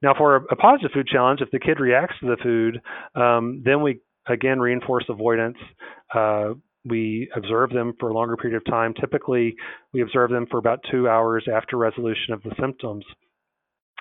[0.03, 2.81] Now, for a, positive food challenge, if the kid reacts to the food,
[3.21, 5.57] um, then we again reinforce avoidance.
[6.15, 6.55] Uh,
[6.85, 8.95] we observe them for a longer period of time.
[8.95, 9.57] Typically,
[9.93, 13.05] we observe them for about two hours after resolution of the symptoms.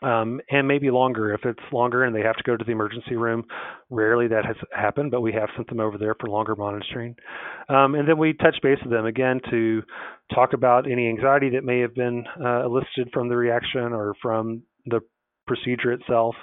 [0.04, 3.16] Um, and maybe longer if it's longer and they have to go to the emergency
[3.16, 3.46] room.
[3.90, 7.16] Rarely that has happened, but we have sent them over there for longer monitoring.
[7.68, 9.82] Um, and then we touch base with them again to
[10.36, 14.62] talk about any anxiety that may have been uh, elicited from the reaction or from
[14.86, 15.02] the
[15.48, 16.36] procedure itself.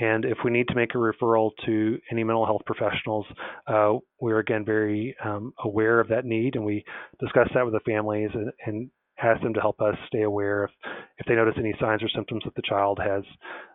[0.00, 3.26] And if we need to make a referral to any mental health professionals,
[3.66, 6.84] uh, we're again very um, aware of that need, and we
[7.20, 8.90] discuss that with the families and, and
[9.20, 10.70] ask them to help us stay aware if,
[11.18, 13.24] if they notice any signs or symptoms that the child has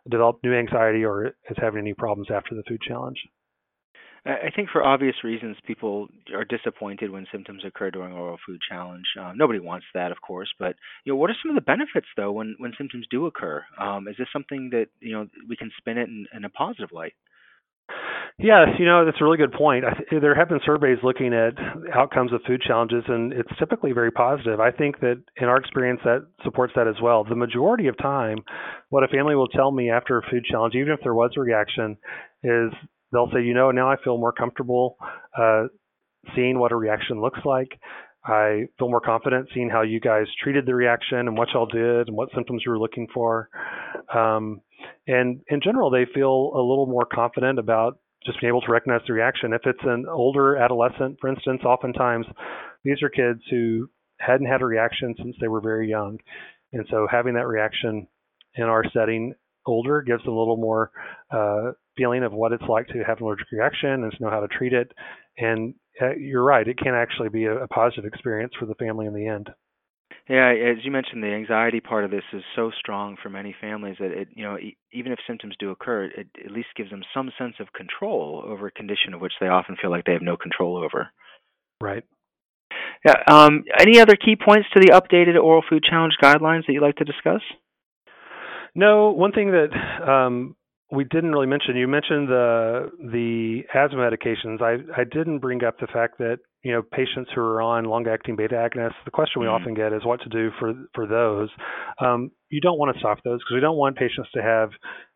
[0.09, 3.17] developed new anxiety or is having any problems after the food challenge.
[4.25, 9.05] I think for obvious reasons, people are disappointed when symptoms occur during oral food challenge.
[9.19, 12.07] Um, nobody wants that, of course, but you know, what are some of the benefits
[12.15, 13.65] though when when symptoms do occur?
[13.77, 16.91] Um, is this something that you know we can spin it in, in a positive
[16.93, 17.13] light?
[18.39, 19.83] Yes, you know that's a really good point.
[20.09, 21.53] Th- there have been surveys looking at
[21.93, 24.59] outcomes of food challenges, and it's typically very positive.
[24.59, 27.25] I think that in our experience, that supports that as well.
[27.25, 28.37] The majority of time,
[28.89, 31.41] what a family will tell me after a food challenge, even if there was a
[31.41, 31.97] reaction,
[32.43, 32.71] is
[33.13, 34.97] they'll say, you know, now I feel more comfortable
[35.37, 35.65] uh,
[36.35, 37.69] seeing what a reaction looks like.
[38.25, 42.07] I feel more confident seeing how you guys treated the reaction and what y'all did
[42.07, 43.49] and what symptoms you were looking for.
[44.13, 44.61] Um,
[45.07, 49.01] and in general, they feel a little more confident about just being able to recognize
[49.07, 49.51] the reaction.
[49.51, 52.25] If it's an older adolescent, for instance, oftentimes
[52.85, 53.89] these are kids who
[54.19, 56.17] hadn't had a reaction since they were very young.
[56.71, 58.07] And so having that reaction
[58.55, 59.33] in our setting
[59.65, 60.91] older gives them a little more
[61.31, 64.39] uh, feeling of what it's like to have an allergic reaction and to know how
[64.39, 64.91] to treat it.
[65.37, 69.05] And uh, you're right, it can actually be a, a positive experience for the family
[69.05, 69.49] in the end.
[70.29, 73.97] Yeah, as you mentioned, the anxiety part of this is so strong for many families
[73.99, 77.03] that it, you know, e- even if symptoms do occur, it at least gives them
[77.13, 80.21] some sense of control over a condition of which they often feel like they have
[80.21, 81.09] no control over.
[81.81, 82.03] Right.
[83.05, 83.15] Yeah.
[83.27, 86.95] Um, any other key points to the updated oral food challenge guidelines that you'd like
[86.97, 87.41] to discuss?
[88.75, 89.69] No, one thing that
[90.07, 90.55] um,
[90.91, 91.75] we didn't really mention.
[91.75, 94.61] You mentioned the the asthma medications.
[94.61, 98.35] I I didn't bring up the fact that you know patients who are on long-acting
[98.35, 98.93] beta agonists.
[99.05, 99.61] The question we mm-hmm.
[99.61, 101.49] often get is what to do for for those.
[101.99, 104.69] Um, you don't want to stop those because we don't want patients to have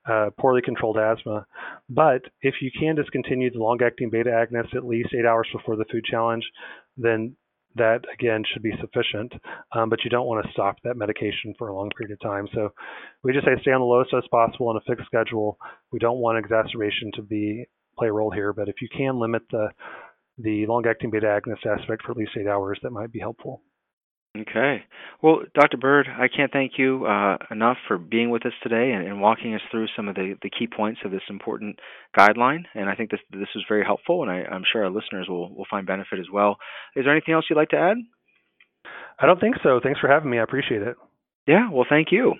[0.09, 1.45] uh, poorly controlled asthma.
[1.89, 5.85] But if you can discontinue the long-acting beta agonist at least eight hours before the
[5.91, 6.43] food challenge,
[6.95, 7.35] then
[7.77, 9.33] that again should be sufficient,
[9.73, 12.47] um, but you don't want to stop that medication for a long period of time.
[12.53, 12.69] So
[13.23, 15.57] we just say stay on the lowest dose possible on a fixed schedule.
[15.91, 17.65] We don't want exacerbation to be
[17.97, 19.69] play a role here, but if you can limit the
[20.39, 23.63] the long-acting beta agonist aspect for at least eight hours, that might be helpful.
[24.41, 24.83] Okay.
[25.21, 25.77] Well, Dr.
[25.77, 29.55] Bird, I can't thank you uh, enough for being with us today and, and, walking
[29.55, 31.79] us through some of the, the key points of this important
[32.17, 32.63] guideline.
[32.75, 35.55] And I think this this was very helpful, and I, am sure our listeners will,
[35.55, 36.57] will find benefit as well.
[36.95, 37.97] Is there anything else you'd like to add?
[39.19, 39.79] I don't think so.
[39.81, 40.39] Thanks for having me.
[40.39, 40.97] I appreciate it.
[41.47, 42.33] Yeah, well, thank you.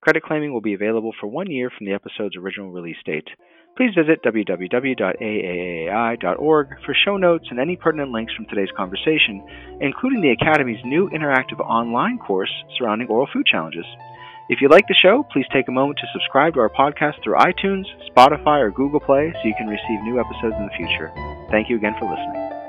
[0.00, 3.28] Credit claiming will be available for one year from the episode's original release date.
[3.76, 9.46] Please visit www.aaaai.org for show notes and any pertinent links from today's conversation,
[9.80, 13.86] including the Academy's new interactive online course surrounding oral food challenges.
[14.48, 17.36] If you like the show, please take a moment to subscribe to our podcast through
[17.36, 21.12] iTunes, Spotify, or Google Play so you can receive new episodes in the future.
[21.50, 22.61] Thank you again for listening.